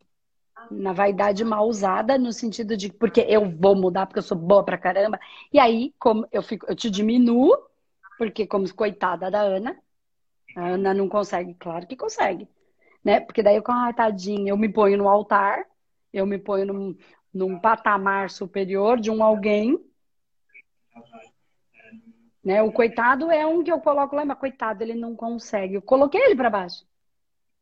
na 0.71 0.93
vaidade 0.93 1.45
mal 1.45 1.67
usada, 1.69 2.19
no 2.19 2.33
sentido 2.33 2.77
de 2.77 2.93
porque 2.93 3.21
eu 3.21 3.49
vou 3.51 3.75
mudar, 3.75 4.07
porque 4.07 4.19
eu 4.19 4.23
sou 4.23 4.37
boa 4.37 4.65
pra 4.65 4.79
caramba. 4.79 5.19
E 5.53 5.59
aí, 5.59 5.95
como 5.99 6.27
eu 6.33 6.43
fico, 6.43 6.67
eu 6.69 6.75
te 6.75 6.91
diminuo, 6.91 7.57
porque 8.19 8.47
como 8.47 8.73
coitada 8.75 9.31
da 9.31 9.41
Ana, 9.41 9.77
a 10.57 10.69
Ana 10.69 10.95
não 10.95 11.09
consegue, 11.09 11.55
claro 11.55 11.87
que 11.87 11.97
consegue. 11.97 12.49
Né? 13.05 13.21
Porque 13.21 13.43
daí 13.43 13.57
eu, 13.57 13.63
ah, 13.69 13.93
tadinha, 13.93 14.51
eu 14.51 14.57
me 14.57 14.69
ponho 14.69 14.97
no 14.97 15.09
altar, 15.09 15.65
eu 16.13 16.27
me 16.27 16.39
ponho 16.39 16.67
num, 16.67 16.97
num 17.33 17.59
patamar 17.59 18.31
superior 18.31 18.99
de 18.99 19.11
um 19.11 19.23
alguém. 19.23 19.79
Né? 22.45 22.63
O 22.63 22.71
coitado 22.71 23.31
é 23.31 23.47
um 23.47 23.63
que 23.65 23.73
eu 23.73 23.81
coloco 23.81 24.15
lá, 24.15 24.25
mas 24.25 24.39
coitado, 24.39 24.83
ele 24.83 24.95
não 24.95 25.17
consegue. 25.17 25.75
Eu 25.75 25.83
coloquei 25.83 26.21
ele 26.21 26.37
para 26.37 26.51
baixo. 26.51 26.85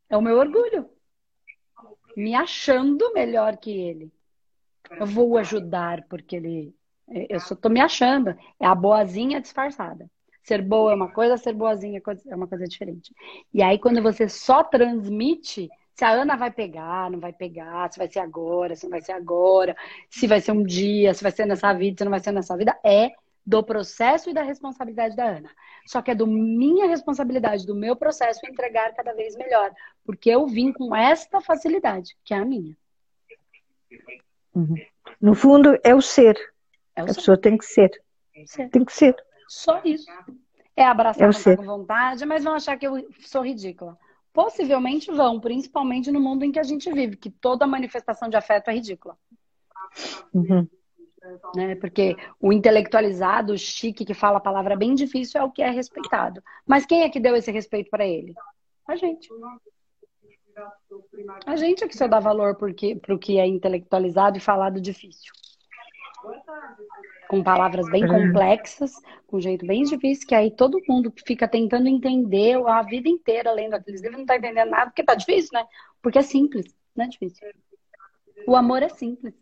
É 0.09 0.17
o 0.17 0.21
meu 0.21 0.37
orgulho 0.37 0.89
me 2.15 2.35
achando 2.35 3.13
melhor 3.13 3.57
que 3.57 3.71
ele. 3.71 4.11
Eu 4.91 5.05
vou 5.05 5.37
ajudar 5.37 6.03
porque 6.09 6.35
ele. 6.35 6.75
Eu 7.07 7.39
só 7.39 7.55
tô 7.55 7.69
me 7.69 7.81
achando. 7.81 8.35
É 8.59 8.65
a 8.65 8.75
boazinha 8.75 9.41
disfarçada. 9.41 10.09
Ser 10.43 10.61
boa 10.61 10.91
é 10.91 10.95
uma 10.95 11.11
coisa, 11.11 11.37
ser 11.37 11.53
boazinha 11.53 12.01
é 12.27 12.35
uma 12.35 12.47
coisa 12.47 12.65
diferente. 12.65 13.13
E 13.53 13.63
aí, 13.63 13.79
quando 13.79 14.03
você 14.03 14.27
só 14.27 14.61
transmite, 14.63 15.69
se 15.95 16.03
a 16.03 16.09
Ana 16.09 16.35
vai 16.35 16.51
pegar, 16.51 17.09
não 17.09 17.19
vai 17.19 17.31
pegar, 17.31 17.91
se 17.91 17.97
vai 17.97 18.11
ser 18.11 18.19
agora, 18.19 18.75
se 18.75 18.83
não 18.83 18.91
vai 18.91 19.01
ser 19.01 19.13
agora, 19.13 19.75
se 20.09 20.27
vai 20.27 20.41
ser 20.41 20.51
um 20.51 20.63
dia, 20.63 21.13
se 21.13 21.23
vai 21.23 21.31
ser 21.31 21.45
nessa 21.45 21.73
vida, 21.73 21.99
se 21.99 22.03
não 22.03 22.11
vai 22.11 22.19
ser 22.19 22.33
nessa 22.33 22.57
vida, 22.57 22.77
é 22.83 23.11
do 23.45 23.61
processo 23.61 24.29
e 24.29 24.33
da 24.33 24.41
responsabilidade 24.41 25.15
da 25.15 25.25
Ana. 25.25 25.49
Só 25.85 26.01
que 26.01 26.11
é 26.11 26.15
do 26.15 26.25
minha 26.25 26.87
responsabilidade, 26.87 27.65
do 27.65 27.75
meu 27.75 27.95
processo 27.95 28.39
entregar 28.45 28.93
cada 28.93 29.13
vez 29.13 29.35
melhor, 29.35 29.71
porque 30.05 30.29
eu 30.29 30.47
vim 30.47 30.71
com 30.71 30.95
esta 30.95 31.41
facilidade, 31.41 32.15
que 32.23 32.33
é 32.33 32.37
a 32.37 32.45
minha. 32.45 32.75
Uhum. 34.55 34.75
No 35.19 35.35
fundo, 35.35 35.77
é 35.83 35.93
o 35.93 36.01
ser. 36.01 36.37
É 36.95 37.01
o 37.01 37.05
a 37.05 37.07
ser. 37.09 37.15
pessoa 37.15 37.37
tem 37.37 37.57
que 37.57 37.65
ser. 37.65 37.91
ser. 38.45 38.69
Tem 38.69 38.85
que 38.85 38.93
ser. 38.93 39.15
Só 39.47 39.81
isso. 39.83 40.05
É 40.75 40.85
abraçar 40.85 41.29
é 41.29 41.55
com 41.55 41.63
vontade, 41.63 42.25
mas 42.25 42.43
vão 42.43 42.53
achar 42.53 42.77
que 42.77 42.87
eu 42.87 43.07
sou 43.19 43.43
ridícula. 43.43 43.97
Possivelmente 44.31 45.11
vão, 45.11 45.39
principalmente 45.39 46.11
no 46.11 46.19
mundo 46.19 46.43
em 46.43 46.51
que 46.51 46.59
a 46.59 46.63
gente 46.63 46.91
vive, 46.91 47.17
que 47.17 47.29
toda 47.29 47.67
manifestação 47.67 48.29
de 48.29 48.35
afeto 48.35 48.69
é 48.69 48.73
ridícula. 48.73 49.15
Uhum. 50.33 50.67
Né? 51.55 51.75
Porque 51.75 52.15
o 52.39 52.51
intelectualizado, 52.51 53.53
o 53.53 53.57
chique, 53.57 54.05
que 54.05 54.13
fala 54.13 54.37
a 54.37 54.41
palavra 54.41 54.75
bem 54.75 54.93
difícil, 54.93 55.39
é 55.39 55.43
o 55.43 55.51
que 55.51 55.61
é 55.61 55.69
respeitado. 55.69 56.43
Mas 56.67 56.85
quem 56.85 57.03
é 57.03 57.09
que 57.09 57.19
deu 57.19 57.35
esse 57.35 57.51
respeito 57.51 57.89
para 57.89 58.05
ele? 58.05 58.33
A 58.87 58.95
gente. 58.95 59.29
A 61.45 61.55
gente 61.55 61.83
é 61.83 61.87
que 61.87 61.97
só 61.97 62.07
dá 62.07 62.19
valor 62.19 62.55
para 62.55 62.69
o 63.15 63.19
que 63.19 63.39
é 63.39 63.47
intelectualizado 63.47 64.37
e 64.37 64.41
falado 64.41 64.81
difícil. 64.81 65.31
Com 67.27 67.41
palavras 67.41 67.89
bem 67.89 68.07
complexas, 68.07 68.93
com 69.25 69.37
um 69.37 69.41
jeito 69.41 69.65
bem 69.65 69.83
difícil, 69.83 70.27
que 70.27 70.35
aí 70.35 70.51
todo 70.51 70.81
mundo 70.87 71.11
fica 71.25 71.47
tentando 71.47 71.87
entender 71.87 72.55
a 72.67 72.81
vida 72.83 73.09
inteira 73.09 73.51
lendo 73.51 73.73
aqueles 73.73 74.01
livros 74.01 74.17
não 74.17 74.23
está 74.23 74.37
entendendo 74.37 74.69
nada, 74.69 74.85
porque 74.91 75.03
tá 75.03 75.15
difícil, 75.15 75.49
né? 75.53 75.65
Porque 76.01 76.19
é 76.19 76.21
simples, 76.21 76.65
não 76.95 77.05
é 77.05 77.07
difícil. 77.07 77.47
O 78.45 78.55
amor 78.55 78.83
é 78.83 78.89
simples. 78.89 79.33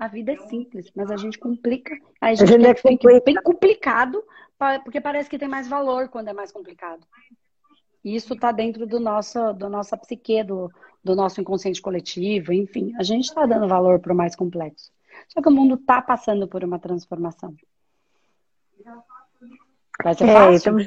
A 0.00 0.08
vida 0.08 0.32
é 0.32 0.36
simples, 0.48 0.90
mas 0.96 1.10
a 1.10 1.16
gente 1.18 1.38
complica. 1.38 1.94
A 2.22 2.32
gente, 2.32 2.44
a 2.44 2.46
gente 2.46 2.66
é 2.66 2.74
fica 2.74 3.20
bem 3.22 3.34
complicado, 3.34 4.24
porque 4.82 4.98
parece 4.98 5.28
que 5.28 5.38
tem 5.38 5.46
mais 5.46 5.68
valor 5.68 6.08
quando 6.08 6.28
é 6.28 6.32
mais 6.32 6.50
complicado. 6.50 7.06
Isso 8.02 8.32
está 8.32 8.50
dentro 8.50 8.86
do 8.86 8.98
nosso, 8.98 9.52
do 9.52 9.68
nossa 9.68 9.98
psique, 9.98 10.42
do, 10.42 10.72
do 11.04 11.14
nosso 11.14 11.38
inconsciente 11.42 11.82
coletivo, 11.82 12.50
enfim. 12.50 12.94
A 12.98 13.02
gente 13.02 13.26
está 13.26 13.44
dando 13.44 13.68
valor 13.68 14.00
para 14.00 14.14
o 14.14 14.16
mais 14.16 14.34
complexo. 14.34 14.90
Só 15.28 15.42
que 15.42 15.48
o 15.50 15.52
mundo 15.52 15.74
está 15.74 16.00
passando 16.00 16.48
por 16.48 16.64
uma 16.64 16.78
transformação. 16.78 17.54
Vai 20.02 20.14
ser 20.14 20.24
é, 20.24 20.32
fácil? 20.32 20.54
Estamos, 20.54 20.86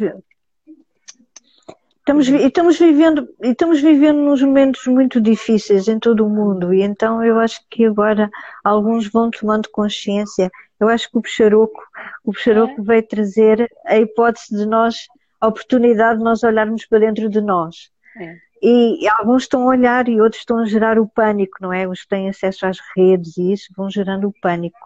Estamos, 2.04 2.28
estamos, 2.28 2.78
vivendo, 2.78 3.30
estamos 3.42 3.80
vivendo 3.80 4.18
nos 4.18 4.42
momentos 4.42 4.86
muito 4.88 5.22
difíceis 5.22 5.88
em 5.88 5.98
todo 5.98 6.26
o 6.26 6.30
mundo 6.30 6.74
e 6.74 6.82
então 6.82 7.24
eu 7.24 7.39
acho 7.39 7.62
que 7.70 7.86
agora 7.86 8.30
alguns 8.62 9.08
vão 9.08 9.32
tomando 9.32 9.70
consciência. 9.70 10.52
Eu 10.78 10.89
acho 10.89 11.10
que 11.10 11.18
o 11.18 11.22
Peixaroco, 11.22 11.82
o 12.26 12.34
Peixaroco 12.34 12.82
é. 12.82 12.84
veio 12.84 13.08
trazer 13.08 13.72
a 13.86 13.98
hipótese 13.98 14.54
de 14.54 14.66
nós, 14.66 15.08
a 15.39 15.48
oportunidade 15.48 16.18
de 16.18 16.26
nós 16.26 16.44
olharmos 16.44 16.86
para 16.86 17.00
dentro 17.00 17.30
de 17.30 17.39
nós. 17.39 17.89
É. 18.20 18.36
E, 18.62 19.06
e, 19.06 19.08
alguns 19.08 19.44
estão 19.44 19.63
a 19.63 19.68
olhar 19.68 20.10
e 20.10 20.20
outros 20.20 20.42
estão 20.42 20.58
a 20.58 20.66
gerar 20.66 21.00
o 21.00 21.08
pânico, 21.08 21.58
não 21.62 21.72
é? 21.72 21.88
Os 21.88 22.02
que 22.02 22.10
têm 22.10 22.28
acesso 22.28 22.66
às 22.66 22.80
redes 22.98 23.38
e 23.38 23.54
isso 23.54 23.72
vão 23.78 23.89
gerando 23.89 24.28
o 24.28 24.34
pânico. 24.42 24.78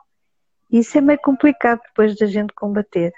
Isso 0.72 0.96
é 0.96 1.02
meio 1.02 1.20
complicado 1.20 1.82
depois 1.88 2.16
da 2.16 2.28
gente 2.28 2.54
combater. 2.54 3.12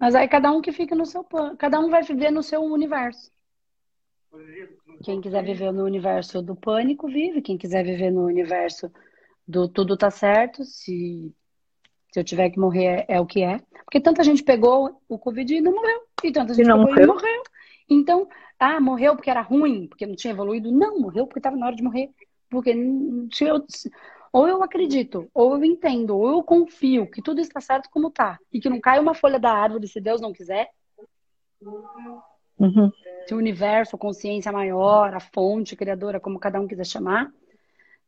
Mas 0.00 0.14
aí 0.14 0.28
cada 0.28 0.52
um 0.52 0.60
que 0.60 0.72
fica 0.72 0.94
no 0.94 1.06
seu 1.06 1.24
plano, 1.24 1.56
cada 1.56 1.80
um 1.80 1.88
vai 1.88 2.02
viver 2.02 2.30
no 2.30 2.42
seu 2.42 2.62
universo. 2.62 3.30
Quem 5.02 5.20
quiser 5.20 5.42
viver 5.44 5.72
no 5.72 5.84
universo 5.84 6.42
do 6.42 6.54
pânico, 6.54 7.08
vive. 7.08 7.40
Quem 7.40 7.56
quiser 7.56 7.84
viver 7.84 8.10
no 8.10 8.24
universo 8.24 8.90
do 9.46 9.68
tudo 9.68 9.96
tá 9.96 10.10
certo, 10.10 10.64
se, 10.64 11.32
se 12.12 12.20
eu 12.20 12.24
tiver 12.24 12.50
que 12.50 12.58
morrer 12.58 13.06
é, 13.08 13.16
é 13.16 13.20
o 13.20 13.26
que 13.26 13.42
é. 13.42 13.58
Porque 13.84 14.00
tanta 14.00 14.22
gente 14.24 14.42
pegou 14.42 15.00
o 15.08 15.18
Covid 15.18 15.54
e 15.54 15.60
não 15.60 15.72
morreu. 15.72 16.02
E 16.24 16.32
tanta 16.32 16.54
gente 16.54 16.66
e 16.66 16.68
não 16.68 16.78
pegou 16.78 16.92
morreu. 16.92 17.04
e 17.04 17.06
morreu. 17.06 17.42
Então, 17.88 18.28
ah, 18.58 18.80
morreu 18.80 19.14
porque 19.14 19.30
era 19.30 19.40
ruim, 19.40 19.86
porque 19.86 20.06
não 20.06 20.16
tinha 20.16 20.32
evoluído. 20.32 20.72
Não, 20.72 20.98
morreu 20.98 21.26
porque 21.26 21.38
estava 21.38 21.56
na 21.56 21.66
hora 21.66 21.76
de 21.76 21.82
morrer. 21.82 22.10
Porque 22.50 22.74
não 22.74 23.28
tinha, 23.28 23.52
ou 24.36 24.46
eu 24.46 24.62
acredito, 24.62 25.30
ou 25.32 25.54
eu 25.54 25.64
entendo, 25.64 26.14
ou 26.14 26.28
eu 26.28 26.42
confio 26.42 27.10
que 27.10 27.22
tudo 27.22 27.40
está 27.40 27.58
certo 27.58 27.88
como 27.88 28.08
está. 28.08 28.38
E 28.52 28.60
que 28.60 28.68
não 28.68 28.78
cai 28.78 29.00
uma 29.00 29.14
folha 29.14 29.38
da 29.38 29.50
árvore 29.50 29.88
se 29.88 29.98
Deus 29.98 30.20
não 30.20 30.30
quiser. 30.30 30.68
Uhum. 32.58 32.92
Se 33.26 33.32
o 33.32 33.38
universo, 33.38 33.96
a 33.96 33.98
consciência 33.98 34.52
maior, 34.52 35.14
a 35.14 35.20
fonte 35.20 35.74
criadora, 35.74 36.20
como 36.20 36.38
cada 36.38 36.60
um 36.60 36.68
quiser 36.68 36.84
chamar, 36.84 37.32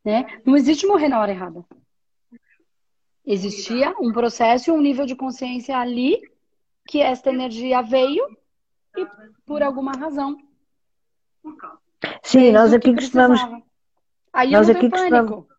né? 0.05 0.39
Não 0.45 0.55
existe 0.55 0.85
morrer 0.85 1.07
na 1.07 1.19
hora 1.19 1.31
errada. 1.31 1.65
Existia 3.25 3.95
um 3.99 4.13
processo 4.13 4.69
e 4.69 4.71
um 4.71 4.79
nível 4.79 5.07
de 5.07 5.15
consciência 5.15 5.79
ali 5.79 6.21
que 6.87 7.01
esta 7.01 7.31
energia 7.31 7.81
veio 7.81 8.23
e 8.95 9.07
por 9.47 9.63
alguma 9.63 9.93
razão. 9.93 10.37
Sim, 12.21 12.51
nós 12.51 12.71
aqui 12.71 12.93
costumamos. 12.93 13.39
Aí 14.31 14.51
nós 14.51 14.69
aqui 14.69 14.91
costumamos. 14.91 15.49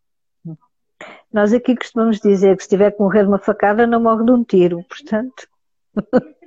Nós 1.32 1.52
aqui 1.52 1.76
costumamos 1.76 2.20
dizer 2.20 2.56
que 2.56 2.62
se 2.62 2.68
tiver 2.68 2.90
que 2.90 3.00
morrer 3.00 3.26
uma 3.26 3.38
facada, 3.38 3.86
não 3.86 4.00
morre 4.00 4.24
de 4.24 4.32
um 4.32 4.44
tiro, 4.44 4.84
portanto. 4.84 5.48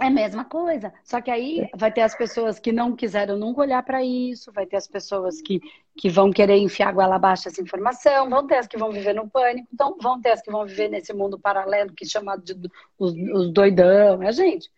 É 0.00 0.08
a 0.08 0.10
mesma 0.10 0.44
coisa. 0.44 0.92
Só 1.02 1.20
que 1.20 1.30
aí 1.30 1.70
vai 1.74 1.90
ter 1.90 2.02
as 2.02 2.14
pessoas 2.14 2.58
que 2.58 2.70
não 2.70 2.94
quiseram 2.94 3.38
nunca 3.38 3.62
olhar 3.62 3.82
para 3.82 4.04
isso, 4.04 4.52
vai 4.52 4.66
ter 4.66 4.76
as 4.76 4.86
pessoas 4.86 5.40
que, 5.40 5.58
que 5.96 6.10
vão 6.10 6.30
querer 6.30 6.58
enfiar 6.58 6.92
goela 6.92 7.16
abaixo 7.16 7.48
essa 7.48 7.62
informação, 7.62 8.28
vão 8.28 8.46
ter 8.46 8.56
as 8.56 8.66
que 8.66 8.76
vão 8.76 8.92
viver 8.92 9.14
no 9.14 9.28
pânico, 9.28 9.68
então 9.72 9.96
vão 9.98 10.20
ter 10.20 10.32
as 10.32 10.42
que 10.42 10.50
vão 10.50 10.66
viver 10.66 10.88
nesse 10.88 11.14
mundo 11.14 11.38
paralelo 11.38 11.94
que 11.94 12.04
é 12.04 12.08
chamado 12.08 12.42
de 12.42 12.70
os, 12.98 13.14
os 13.14 13.50
doidão, 13.50 14.22
é 14.22 14.30
gente. 14.32 14.70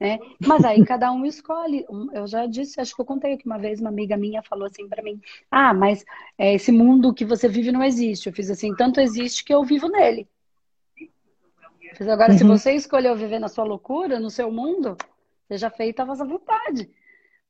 Né? 0.00 0.18
Mas 0.44 0.64
aí 0.64 0.84
cada 0.84 1.12
um 1.12 1.24
escolhe. 1.24 1.86
Eu 2.12 2.26
já 2.26 2.46
disse, 2.46 2.80
acho 2.80 2.94
que 2.94 3.00
eu 3.00 3.06
contei 3.06 3.34
aqui 3.34 3.46
uma 3.46 3.58
vez, 3.58 3.80
uma 3.80 3.90
amiga 3.90 4.16
minha 4.16 4.42
falou 4.42 4.66
assim 4.66 4.88
para 4.88 5.02
mim: 5.02 5.20
Ah, 5.50 5.72
mas 5.72 6.04
é, 6.36 6.54
esse 6.54 6.72
mundo 6.72 7.14
que 7.14 7.24
você 7.24 7.48
vive 7.48 7.70
não 7.70 7.82
existe. 7.82 8.28
Eu 8.28 8.32
fiz 8.32 8.50
assim: 8.50 8.74
tanto 8.74 9.00
existe 9.00 9.44
que 9.44 9.54
eu 9.54 9.62
vivo 9.64 9.88
nele. 9.88 10.28
Eu 10.98 11.96
fiz, 11.96 12.08
agora, 12.08 12.32
uhum. 12.32 12.38
se 12.38 12.44
você 12.44 12.72
escolheu 12.72 13.14
viver 13.14 13.38
na 13.38 13.48
sua 13.48 13.64
loucura, 13.64 14.18
no 14.18 14.30
seu 14.30 14.50
mundo, 14.50 14.96
seja 15.46 15.70
feita 15.70 16.02
a 16.02 16.06
vossa 16.06 16.24
vontade. 16.24 16.90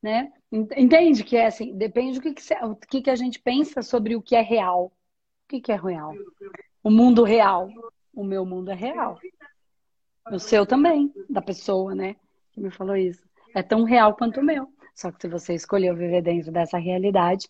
Né? 0.03 0.31
Entende 0.53 1.25
que 1.25 1.35
é 1.35 1.47
assim, 1.47 1.75
depende 1.75 2.19
do 2.19 2.23
que, 2.23 2.35
que, 2.35 2.55
o 2.63 2.77
que, 2.77 3.01
que 3.01 3.11
a 3.11 3.17
gente 3.17 3.41
pensa 3.41 3.81
sobre 3.81 4.15
o 4.15 4.21
que 4.21 4.37
é 4.37 4.43
real. 4.43 4.93
O 5.45 5.49
que, 5.49 5.61
que 5.63 5.73
é 5.73 5.77
real? 5.77 6.13
o 6.83 6.91
mundo 6.91 7.25
real. 7.25 7.71
O 8.13 8.23
meu 8.23 8.45
mundo 8.45 8.71
é 8.71 8.75
real. 8.75 9.19
O 10.31 10.39
seu 10.39 10.67
também, 10.67 11.13
da 11.29 11.41
pessoa, 11.41 11.95
né? 11.95 12.17
Que 12.55 12.61
me 12.61 12.71
falou 12.71 12.97
isso. 12.97 13.23
É 13.55 13.63
tão 13.63 13.85
real 13.85 14.15
quanto 14.15 14.41
o 14.41 14.45
meu. 14.45 14.69
Só 14.95 15.11
que 15.11 15.21
se 15.21 15.29
você 15.29 15.55
escolheu 15.55 15.95
viver 15.97 16.23
dentro 16.23 16.53
dessa 16.53 16.79
realidade, 16.79 17.49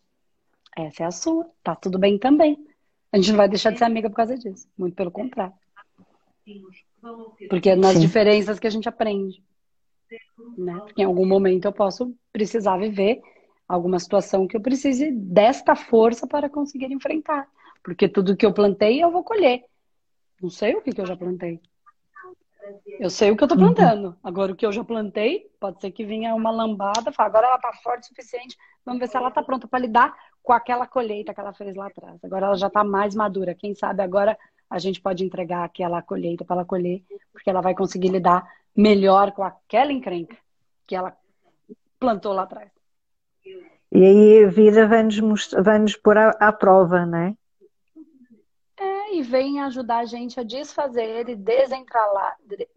essa 0.77 1.03
é 1.05 1.07
a 1.07 1.11
sua. 1.11 1.47
Tá 1.62 1.77
tudo 1.77 1.99
bem 1.99 2.19
também. 2.19 2.67
A 3.12 3.17
gente 3.17 3.31
não 3.31 3.37
vai 3.37 3.49
deixar 3.49 3.71
de 3.71 3.79
ser 3.79 3.85
amiga 3.85 4.09
por 4.09 4.17
causa 4.17 4.37
disso. 4.37 4.67
Muito 4.77 4.97
pelo 4.97 5.11
contrário. 5.11 5.55
Porque 7.49 7.71
é 7.71 7.77
nas 7.77 7.95
Sim. 7.95 8.01
diferenças 8.01 8.59
que 8.59 8.67
a 8.67 8.71
gente 8.71 8.88
aprende. 8.88 9.43
Né? 10.57 10.75
Porque 10.81 11.03
em 11.03 11.05
algum 11.05 11.27
momento 11.27 11.67
eu 11.67 11.73
posso 11.73 12.14
precisar 12.33 12.79
viver 12.79 13.21
alguma 13.69 13.99
situação 13.99 14.47
que 14.47 14.57
eu 14.57 14.61
precise 14.61 15.11
desta 15.11 15.77
força 15.77 16.27
para 16.27 16.49
conseguir 16.49 16.90
enfrentar. 16.93 17.49
Porque 17.83 18.09
tudo 18.09 18.37
que 18.37 18.45
eu 18.45 18.53
plantei 18.53 19.03
eu 19.03 19.11
vou 19.11 19.23
colher. 19.23 19.64
Não 20.40 20.51
sei 20.51 20.75
o 20.75 20.83
que, 20.83 20.93
que 20.93 21.01
eu 21.01 21.07
já 21.07 21.17
plantei. 21.17 21.61
Eu 22.98 23.11
sei 23.11 23.31
o 23.31 23.37
que 23.37 23.42
eu 23.42 23.46
estou 23.46 23.59
uhum. 23.59 23.74
plantando. 23.74 24.16
Agora, 24.22 24.53
o 24.53 24.57
que 24.57 24.64
eu 24.64 24.72
já 24.72 24.85
plantei, 24.85 25.50
pode 25.61 25.81
ser 25.81 25.90
que 25.90 26.05
venha 26.05 26.35
uma 26.35 26.50
lambada, 26.50 27.12
fala, 27.12 27.29
agora 27.29 27.46
ela 27.46 27.57
está 27.57 27.72
forte 27.72 28.05
o 28.05 28.07
suficiente, 28.09 28.57
vamos 28.85 29.00
ver 29.00 29.09
se 29.09 29.16
ela 29.16 29.29
está 29.29 29.42
pronta 29.42 29.66
para 29.66 29.81
lidar 29.81 30.14
com 30.42 30.53
aquela 30.53 30.87
colheita 30.87 31.35
que 31.35 31.40
ela 31.40 31.53
fez 31.53 31.74
lá 31.74 31.87
atrás. 31.87 32.22
Agora 32.22 32.46
ela 32.46 32.57
já 32.57 32.68
está 32.68 32.85
mais 32.85 33.14
madura. 33.14 33.55
Quem 33.55 33.74
sabe 33.74 34.03
agora 34.03 34.38
a 34.68 34.79
gente 34.79 35.00
pode 35.00 35.24
entregar 35.24 35.64
aquela 35.64 36.03
colheita 36.03 36.44
para 36.44 36.57
ela 36.57 36.64
colher, 36.64 37.03
porque 37.33 37.50
ela 37.50 37.61
vai 37.61 37.74
conseguir 37.74 38.09
lidar 38.09 38.46
melhor 38.77 39.33
com 39.33 39.42
aquela 39.42 39.92
encrenca 39.92 40.37
que 40.87 40.96
ela 40.96 41.16
plantou 41.98 42.33
lá 42.33 42.42
atrás. 42.42 42.70
E 43.92 44.05
aí 44.05 44.44
a 44.44 44.48
vida 44.48 44.88
vai-nos 44.88 45.50
vai 45.53 45.79
-nos 45.79 45.96
pôr 45.96 46.18
à, 46.18 46.31
à 46.40 46.53
prova, 46.53 47.07
não 47.07 47.18
é? 47.18 47.29
É, 47.29 47.35
e 49.14 49.22
vem 49.22 49.61
ajudar 49.61 49.98
a 49.98 50.05
gente 50.05 50.38
a 50.38 50.42
desfazer 50.42 51.29
e 51.29 51.37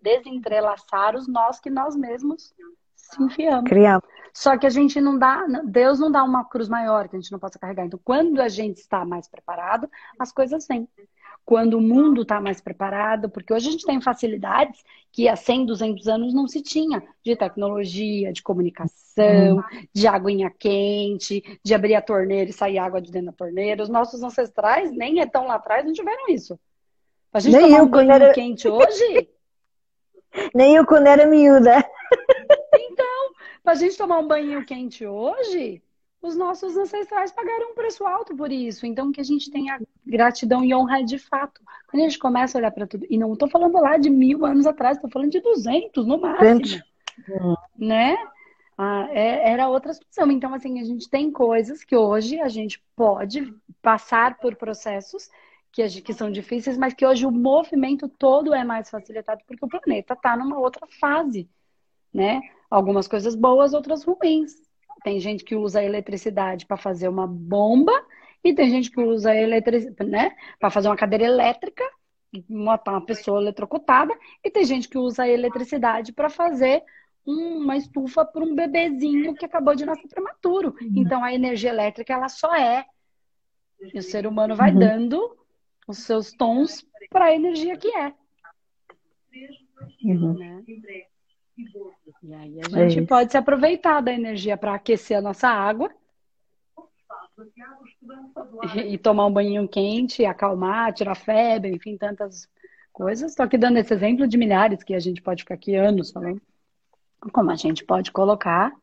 desentrelaçar 0.02 1.16
os 1.16 1.28
nós 1.28 1.60
que 1.60 1.70
nós 1.70 1.96
mesmos 1.96 2.54
se 2.96 3.24
enfiamos. 3.24 3.70
Criamos. 3.70 4.08
Só 4.34 4.58
que 4.58 4.68
a 4.68 4.70
gente 4.70 5.02
não 5.02 5.18
dá, 5.18 5.46
Deus 5.66 6.00
não 6.00 6.12
dá 6.12 6.24
uma 6.24 6.46
cruz 6.46 6.70
maior 6.70 7.08
que 7.08 7.16
a 7.16 7.20
gente 7.20 7.32
não 7.32 7.40
possa 7.40 7.58
carregar. 7.58 7.86
Então, 7.86 8.00
quando 8.04 8.40
a 8.40 8.48
gente 8.48 8.78
está 8.78 9.04
mais 9.04 9.28
preparado, 9.28 9.90
as 10.20 10.32
coisas 10.32 10.68
vêm 10.68 10.88
quando 11.48 11.76
o 11.76 11.82
mundo 11.82 12.24
está 12.24 12.42
mais 12.42 12.60
preparado, 12.60 13.30
porque 13.30 13.54
hoje 13.54 13.70
a 13.70 13.72
gente 13.72 13.86
tem 13.86 14.02
facilidades 14.02 14.84
que 15.14 15.30
há 15.30 15.36
100, 15.38 15.66
200 15.68 16.08
anos 16.10 16.34
não 16.34 16.46
se 16.46 16.62
tinha, 16.62 17.02
de 17.24 17.38
tecnologia, 17.38 18.34
de 18.34 18.44
comunicação, 18.44 19.07
uhum. 19.24 19.62
de 19.94 20.08
aguinha 20.08 20.50
quente, 20.50 21.60
de 21.64 21.74
abrir 21.74 21.96
a 21.96 22.02
torneira 22.02 22.50
e 22.50 22.54
sair 22.54 22.78
água 22.78 23.02
de 23.02 23.12
dentro 23.12 23.28
da 23.28 23.38
torneira. 23.38 23.84
Os 23.84 23.90
nossos 23.90 24.24
ancestrais, 24.24 24.92
nem 24.92 25.20
é 25.20 25.26
tão 25.26 25.48
lá 25.48 25.56
atrás, 25.56 25.86
não 25.86 25.94
tiveram 25.94 26.28
isso. 26.30 26.60
A 27.34 27.40
gente 27.40 27.54
nem 27.54 27.66
tomar 27.66 27.78
eu, 27.80 27.84
um 27.84 27.90
banho 27.90 28.12
era... 28.12 28.34
quente 28.34 28.68
hoje... 28.68 29.30
Nem 30.54 30.76
eu 30.76 30.86
quando 30.86 31.08
era 31.08 31.26
miúda. 31.26 31.84
Então, 32.76 33.32
para 33.64 33.74
a 33.74 33.76
gente 33.76 33.98
tomar 33.98 34.20
um 34.20 34.28
banho 34.28 34.64
quente 34.66 35.06
hoje, 35.06 35.82
os 36.22 36.36
nossos 36.36 36.76
ancestrais 36.76 37.32
pagaram 37.32 37.72
um 37.72 37.76
preço 37.76 38.06
alto 38.06 38.36
por 38.36 38.52
isso. 38.52 38.86
Então, 38.86 39.12
que 39.12 39.22
a 39.22 39.24
gente 39.24 39.50
tenha 39.50 39.80
gratidão 40.06 40.64
e 40.64 40.74
honra 40.74 41.04
de 41.04 41.18
fato. 41.18 41.62
Quando 41.90 42.02
a 42.02 42.06
gente 42.06 42.20
começa 42.20 42.58
a 42.58 42.60
olhar 42.60 42.72
para 42.72 42.88
tudo, 42.88 43.06
e 43.10 43.18
não 43.18 43.34
estou 43.34 43.50
falando 43.50 43.80
lá 43.80 43.98
de 43.98 44.10
mil 44.10 44.46
anos 44.46 44.66
atrás, 44.66 44.98
estou 44.98 45.10
falando 45.10 45.32
de 45.32 45.40
200 45.40 46.06
no 46.06 46.20
máximo. 46.20 46.84
Né? 47.78 48.16
Ah, 48.78 49.08
é, 49.12 49.50
era 49.52 49.68
outra 49.68 49.94
situação. 49.94 50.32
Então, 50.32 50.54
assim, 50.54 50.80
a 50.80 50.84
gente 50.84 51.10
tem 51.10 51.32
coisas 51.32 51.84
que 51.84 51.96
hoje 51.96 52.40
a 52.40 52.48
gente 52.48 52.82
pode 52.96 53.54
passar 53.82 54.38
por 54.38 54.56
processos 54.56 55.30
que, 55.72 56.02
que 56.02 56.14
são 56.14 56.32
difíceis, 56.32 56.78
mas 56.78 56.94
que 56.94 57.06
hoje 57.06 57.26
o 57.26 57.32
movimento 57.32 58.08
todo 58.08 58.54
é 58.54 58.64
mais 58.64 58.90
facilitado 58.90 59.42
porque 59.48 59.66
o 59.66 59.68
planeta 59.68 60.14
está 60.14 60.38
numa 60.38 60.60
outra 60.60 60.88
fase, 61.00 61.50
né? 62.14 62.42
Algumas 62.70 63.08
coisas 63.08 63.36
boas, 63.36 63.74
outras 63.74 64.04
ruins. 64.04 64.54
Tem 65.04 65.20
gente 65.20 65.44
que 65.44 65.56
usa 65.56 65.80
a 65.80 65.84
eletricidade 65.84 66.66
para 66.66 66.78
fazer 66.78 67.08
uma 67.08 67.26
bomba 67.26 67.94
e 68.44 68.54
tem 68.54 68.70
gente 68.70 68.92
que 68.92 69.02
usa 69.02 69.32
a 69.32 69.36
eletricidade, 69.36 70.10
né, 70.10 70.36
para 70.60 70.70
fazer 70.70 70.88
uma 70.88 70.96
cadeira 70.96 71.26
elétrica 71.26 71.84
matar 72.50 72.92
uma 72.92 73.06
pessoa 73.06 73.42
eletrocutada 73.42 74.14
e 74.44 74.52
tem 74.52 74.66
gente 74.66 74.90
que 74.90 74.98
usa 74.98 75.24
a 75.24 75.30
eletricidade 75.30 76.12
para 76.12 76.30
fazer 76.30 76.84
uma 77.28 77.76
estufa 77.76 78.24
para 78.24 78.44
um 78.44 78.56
bebezinho 78.56 79.36
que 79.36 79.46
acabou 79.46 79.76
de 79.76 79.86
nascer 79.86 80.08
prematuro. 80.08 80.74
Uhum. 80.82 80.94
Então 80.96 81.22
a 81.24 81.34
energia 81.34 81.70
elétrica 81.70 82.14
ela 82.14 82.30
só 82.30 82.56
é 82.56 82.86
e 83.94 84.00
o 84.00 84.02
ser 84.02 84.26
humano 84.26 84.56
vai 84.56 84.72
uhum. 84.72 84.80
dando 84.80 85.38
os 85.88 86.00
seus 86.00 86.32
tons 86.32 86.86
para 87.10 87.26
a 87.26 87.36
energia 87.36 87.78
que 87.78 87.90
é. 87.90 88.14
Uhum. 90.04 90.34
Né? 90.34 90.64
E 92.24 92.34
aí 92.34 92.60
a 92.60 92.86
é 92.86 92.90
gente 92.90 93.04
é 93.04 93.08
pode 93.08 93.32
se 93.32 93.38
aproveitar 93.38 94.02
da 94.02 94.14
energia 94.14 94.56
para 94.56 94.76
aquecer 94.76 95.18
a 95.18 95.22
nossa 95.22 95.50
água 95.50 95.92
e, 98.76 98.94
e, 98.94 98.98
tomar 98.98 99.26
um 99.26 99.34
banho 99.34 99.68
quente, 99.68 100.26
acalmar, 100.26 100.94
tirar 100.94 101.16
febre, 101.16 101.76
enfim, 101.76 101.98
tantas 101.98 102.50
coisas. 102.92 103.32
Estou 103.32 103.46
aqui 103.46 103.58
dando 103.58 103.78
esse 103.78 103.94
exemplo 103.94 104.28
de 104.28 104.38
milhares 104.38 104.82
que 104.84 104.94
a 104.94 105.00
gente 105.00 105.22
pode 105.22 105.44
ficar 105.44 105.56
aqui 105.56 105.76
anos 105.76 106.12
falando. 106.12 106.42
Como 107.32 107.52
a 107.52 107.56
gente 107.56 107.86
pode 107.86 108.12
colocar 108.12 108.74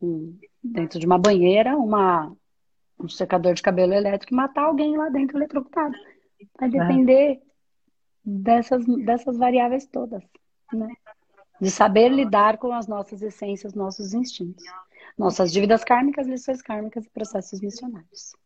um, 0.00 0.38
dentro 0.62 0.98
de 0.98 1.06
uma 1.06 1.18
banheira 1.18 1.76
uma, 1.76 2.32
um 2.98 3.08
secador 3.08 3.54
de 3.54 3.62
cabelo 3.62 3.92
elétrico 3.92 4.32
e 4.32 4.36
matar 4.36 4.64
alguém 4.64 4.96
lá 4.96 5.08
dentro 5.08 5.38
eletrocutado. 5.38 5.94
Vai 6.58 6.68
depender 6.68 7.40
dessas, 8.24 8.84
dessas 9.04 9.36
variáveis 9.36 9.86
todas. 9.86 10.22
Né? 10.72 10.88
de 11.60 11.70
saber 11.70 12.08
lidar 12.08 12.58
com 12.58 12.72
as 12.72 12.86
nossas 12.86 13.22
essências, 13.22 13.74
nossos 13.74 14.14
instintos, 14.14 14.64
nossas 15.16 15.52
dívidas 15.52 15.82
kármicas, 15.82 16.26
lições 16.26 16.62
kármicas 16.62 17.04
e 17.04 17.10
processos 17.10 17.60
missionários. 17.60 18.36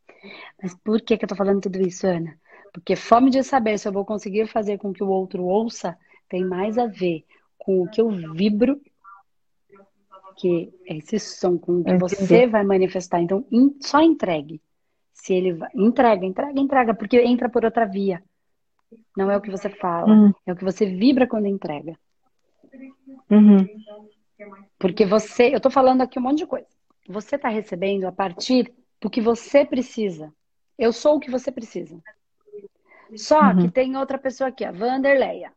Mas 0.62 0.74
por 0.74 1.00
que, 1.00 1.16
que 1.16 1.24
eu 1.24 1.26
estou 1.26 1.36
falando 1.36 1.60
tudo 1.60 1.80
isso, 1.80 2.06
Ana? 2.06 2.38
Porque 2.72 2.96
fome 2.96 3.30
de 3.30 3.42
saber 3.42 3.78
se 3.78 3.86
eu 3.86 3.92
vou 3.92 4.04
conseguir 4.04 4.46
fazer 4.46 4.78
com 4.78 4.92
que 4.92 5.04
o 5.04 5.08
outro 5.08 5.44
ouça 5.44 5.96
tem 6.28 6.44
mais 6.44 6.78
a 6.78 6.86
ver 6.86 7.24
com 7.58 7.82
o 7.82 7.90
que 7.90 8.00
eu 8.00 8.08
vibro, 8.32 8.80
que 10.34 10.72
é 10.86 10.96
esse 10.96 11.18
som 11.18 11.58
com 11.58 11.80
o 11.80 11.84
que 11.84 11.96
você 11.96 12.46
vai 12.46 12.64
manifestar. 12.64 13.20
Então, 13.20 13.44
só 13.80 14.00
entregue. 14.00 14.60
Se 15.12 15.32
ele 15.32 15.52
vai, 15.52 15.70
entrega, 15.74 16.24
entrega, 16.24 16.60
entrega, 16.60 16.94
porque 16.94 17.20
entra 17.20 17.48
por 17.48 17.64
outra 17.64 17.86
via. 17.86 18.22
Não 19.16 19.30
é 19.30 19.36
o 19.36 19.40
que 19.40 19.50
você 19.50 19.68
fala, 19.68 20.12
hum. 20.12 20.32
é 20.46 20.52
o 20.52 20.56
que 20.56 20.64
você 20.64 20.86
vibra 20.86 21.26
quando 21.26 21.46
entrega. 21.46 21.96
Uhum. 23.30 23.66
Porque 24.78 25.06
você, 25.06 25.54
eu 25.54 25.60
tô 25.60 25.70
falando 25.70 26.02
aqui 26.02 26.18
um 26.18 26.22
monte 26.22 26.38
de 26.38 26.46
coisa. 26.46 26.66
Você 27.08 27.38
tá 27.38 27.48
recebendo 27.48 28.04
a 28.04 28.12
partir 28.12 28.72
do 29.00 29.10
que 29.10 29.20
você 29.20 29.64
precisa. 29.64 30.32
Eu 30.78 30.92
sou 30.92 31.16
o 31.16 31.20
que 31.20 31.30
você 31.30 31.50
precisa. 31.52 31.98
Só 33.16 33.40
uhum. 33.40 33.58
que 33.62 33.70
tem 33.70 33.96
outra 33.96 34.18
pessoa 34.18 34.48
aqui, 34.48 34.64
a 34.64 34.72
Vanderleia, 34.72 35.52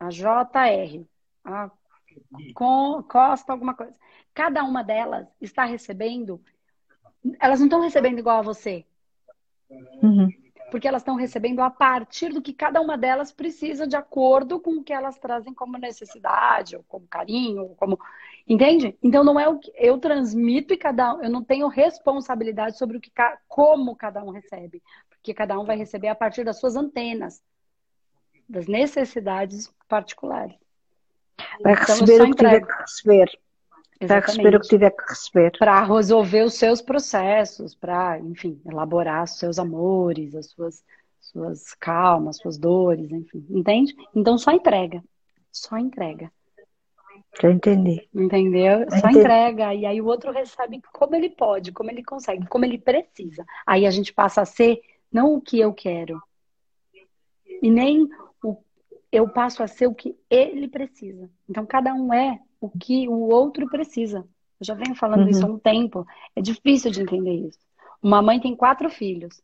a 0.00 0.08
JR, 0.08 1.04
a 1.44 1.70
Costa, 2.54 3.52
alguma 3.52 3.74
coisa. 3.74 3.94
Cada 4.32 4.64
uma 4.64 4.82
delas 4.82 5.26
está 5.40 5.64
recebendo, 5.64 6.40
elas 7.40 7.60
não 7.60 7.66
estão 7.66 7.80
recebendo 7.80 8.18
igual 8.18 8.38
a 8.38 8.42
você. 8.42 8.84
Uhum 9.70 10.28
porque 10.74 10.88
elas 10.88 11.02
estão 11.02 11.14
recebendo 11.14 11.60
a 11.60 11.70
partir 11.70 12.30
do 12.30 12.42
que 12.42 12.52
cada 12.52 12.80
uma 12.80 12.98
delas 12.98 13.30
precisa 13.30 13.86
de 13.86 13.94
acordo 13.94 14.58
com 14.58 14.72
o 14.72 14.82
que 14.82 14.92
elas 14.92 15.16
trazem 15.16 15.54
como 15.54 15.78
necessidade, 15.78 16.74
ou 16.74 16.82
como 16.88 17.06
carinho, 17.06 17.62
ou 17.62 17.76
como. 17.76 17.96
Entende? 18.44 18.98
Então 19.00 19.22
não 19.22 19.38
é 19.38 19.48
o 19.48 19.60
que 19.60 19.72
eu 19.76 19.98
transmito 19.98 20.74
e 20.74 20.76
cada 20.76 21.14
um, 21.14 21.22
eu 21.22 21.30
não 21.30 21.44
tenho 21.44 21.68
responsabilidade 21.68 22.76
sobre 22.76 22.96
o 22.96 23.00
que 23.00 23.12
como 23.46 23.94
cada 23.94 24.24
um 24.24 24.30
recebe, 24.30 24.82
porque 25.08 25.32
cada 25.32 25.56
um 25.60 25.64
vai 25.64 25.76
receber 25.76 26.08
a 26.08 26.14
partir 26.16 26.42
das 26.42 26.58
suas 26.58 26.74
antenas, 26.74 27.40
das 28.48 28.66
necessidades 28.66 29.72
particulares. 29.88 30.56
Vai 31.62 31.72
então, 31.72 31.84
receber 31.86 32.22
o 32.22 32.30
que 32.30 32.36
tiver 32.36 32.60
que 32.66 32.72
receber. 32.72 33.38
Vai 34.02 34.20
receber 34.20 34.56
o 34.56 34.60
que 34.60 34.68
tiver 34.68 34.90
que 34.90 35.02
receber. 35.08 35.58
Para 35.58 35.84
resolver 35.84 36.42
os 36.42 36.54
seus 36.54 36.82
processos, 36.82 37.74
para, 37.74 38.18
enfim, 38.18 38.60
elaborar 38.66 39.24
os 39.24 39.38
seus 39.38 39.58
amores, 39.58 40.34
as 40.34 40.50
suas, 40.50 40.84
suas 41.20 41.74
calmas, 41.74 42.36
suas 42.36 42.58
dores, 42.58 43.10
enfim. 43.10 43.46
Entende? 43.50 43.94
Então 44.14 44.36
só 44.36 44.50
entrega. 44.50 45.02
Só 45.50 45.78
entrega. 45.78 46.30
Já 47.40 47.50
entendi. 47.50 48.08
Entendeu? 48.14 48.86
só 48.90 48.96
entendi. 48.98 49.18
entrega. 49.18 49.74
E 49.74 49.86
aí 49.86 50.00
o 50.00 50.06
outro 50.06 50.32
recebe 50.32 50.80
como 50.92 51.14
ele 51.16 51.30
pode, 51.30 51.72
como 51.72 51.90
ele 51.90 52.02
consegue, 52.02 52.46
como 52.46 52.64
ele 52.64 52.78
precisa. 52.78 53.44
Aí 53.66 53.86
a 53.86 53.90
gente 53.90 54.12
passa 54.12 54.42
a 54.42 54.46
ser 54.46 54.80
não 55.10 55.34
o 55.34 55.40
que 55.40 55.58
eu 55.58 55.72
quero. 55.72 56.20
E 57.62 57.70
nem 57.70 58.08
eu 59.14 59.28
passo 59.28 59.62
a 59.62 59.66
ser 59.66 59.86
o 59.86 59.94
que 59.94 60.16
ele 60.28 60.68
precisa. 60.68 61.30
Então 61.48 61.64
cada 61.64 61.94
um 61.94 62.12
é 62.12 62.40
o 62.60 62.68
que 62.70 63.08
o 63.08 63.28
outro 63.28 63.68
precisa. 63.68 64.26
Eu 64.60 64.66
já 64.66 64.74
venho 64.74 64.94
falando 64.94 65.22
uhum. 65.22 65.28
isso 65.28 65.44
há 65.44 65.48
um 65.48 65.58
tempo. 65.58 66.06
É 66.34 66.40
difícil 66.40 66.90
de 66.90 67.02
entender 67.02 67.34
isso. 67.34 67.58
Uma 68.02 68.22
mãe 68.22 68.40
tem 68.40 68.54
quatro 68.56 68.90
filhos. 68.90 69.42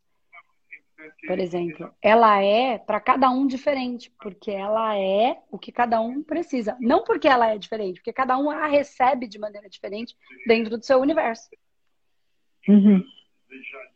por 1.27 1.39
exemplo, 1.39 1.93
ela 2.03 2.43
é 2.43 2.79
para 2.79 3.01
cada 3.01 3.31
um 3.31 3.47
diferente, 3.47 4.13
porque 4.21 4.51
ela 4.51 4.97
é 4.99 5.39
o 5.51 5.59
que 5.59 5.73
cada 5.73 6.01
um 6.01 6.23
precisa. 6.23 6.77
Não 6.81 7.05
porque 7.05 7.29
ela 7.29 7.49
é 7.49 7.59
diferente, 7.59 8.01
porque 8.01 8.13
cada 8.13 8.37
um 8.39 8.51
a 8.51 8.67
recebe 8.67 9.27
de 9.27 9.39
maneira 9.39 9.69
diferente 9.69 10.17
dentro 10.47 10.77
do 10.77 10.85
seu 10.85 11.01
universo. 11.01 11.49
Uhum. 12.69 13.03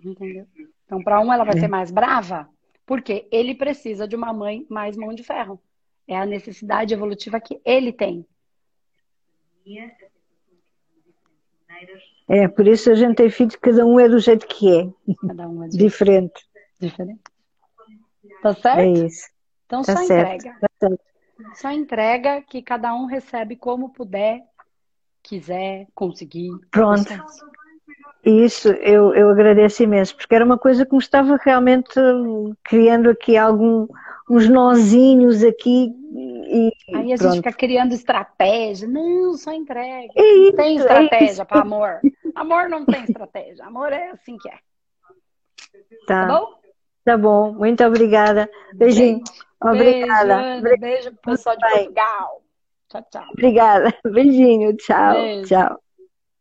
Entendeu? 0.04 0.46
Então, 0.84 1.02
para 1.02 1.20
um, 1.20 1.32
ela 1.32 1.44
vai 1.44 1.56
é. 1.56 1.60
ser 1.60 1.68
mais 1.68 1.90
brava, 1.90 2.48
porque 2.86 3.26
ele 3.30 3.54
precisa 3.54 4.06
de 4.06 4.16
uma 4.16 4.32
mãe 4.32 4.66
mais 4.68 4.96
mão 4.96 5.14
de 5.14 5.22
ferro. 5.22 5.60
É 6.06 6.16
a 6.16 6.26
necessidade 6.26 6.92
evolutiva 6.92 7.40
que 7.40 7.60
ele 7.64 7.92
tem. 7.92 8.26
É, 12.28 12.48
por 12.48 12.66
isso 12.66 12.90
a 12.90 12.94
gente 12.94 13.16
tem 13.16 13.30
filhos, 13.30 13.56
cada 13.56 13.84
um 13.84 13.98
é 13.98 14.08
do 14.08 14.18
jeito 14.18 14.46
que 14.46 14.68
é. 14.68 15.14
Cada 15.26 15.48
um 15.48 15.64
é 15.64 15.68
diferente. 15.68 16.46
Diferente. 16.80 17.20
Tá 18.42 18.54
certo? 18.54 18.78
É 18.80 18.90
isso. 19.06 19.28
Então 19.66 19.82
tá 19.82 19.96
só 19.96 20.04
certo. 20.04 20.46
entrega. 20.46 20.70
Tá. 20.78 20.88
Só 21.54 21.70
entrega 21.70 22.42
que 22.42 22.62
cada 22.62 22.94
um 22.94 23.06
recebe 23.06 23.56
como 23.56 23.90
puder, 23.90 24.42
quiser, 25.22 25.86
conseguir. 25.94 26.50
Pronto. 26.70 27.08
Isso, 28.24 28.68
eu, 28.68 29.14
eu 29.14 29.28
agradeço 29.30 29.82
imenso, 29.82 30.16
porque 30.16 30.34
era 30.34 30.44
uma 30.44 30.56
coisa 30.58 30.86
que 30.86 30.92
me 30.92 30.98
estava 30.98 31.36
realmente 31.42 31.92
criando 32.62 33.10
aqui 33.10 33.36
algum, 33.36 33.86
uns 34.30 34.48
nozinhos 34.48 35.42
aqui. 35.44 35.92
E, 36.16 36.72
Aí 36.94 37.12
a 37.12 37.16
pronto. 37.16 37.32
gente 37.34 37.36
fica 37.42 37.52
criando 37.52 37.92
estratégia. 37.92 38.88
Não, 38.88 39.36
só 39.36 39.52
entrega. 39.52 40.12
É 40.16 40.22
isso, 40.36 40.56
tem 40.56 40.76
é 40.76 40.80
estratégia 40.80 41.32
isso. 41.32 41.44
para 41.44 41.60
amor. 41.60 42.00
Amor 42.34 42.68
não 42.68 42.86
tem 42.86 43.02
estratégia. 43.04 43.64
Amor 43.66 43.92
é 43.92 44.10
assim 44.10 44.38
que 44.38 44.48
é. 44.48 44.58
Tá, 46.06 46.26
Tá, 46.26 46.26
bom? 46.26 46.54
tá 47.04 47.16
bom, 47.18 47.52
muito 47.52 47.84
obrigada. 47.84 48.48
Beijinho. 48.74 49.22
Obrigada. 49.60 50.24
Beijo, 50.26 50.32
Ana. 50.32 50.58
Obri- 50.58 50.76
Beijo 50.78 51.12
pro 51.12 51.32
pessoal 51.32 51.56
de. 51.56 51.62
Portugal. 51.68 52.42
Tchau, 52.88 53.06
tchau. 53.10 53.24
Obrigada. 53.32 53.94
Beijinho. 54.04 54.76
Tchau. 54.76 55.14
Beijo. 55.14 55.48
Tchau. 55.48 55.80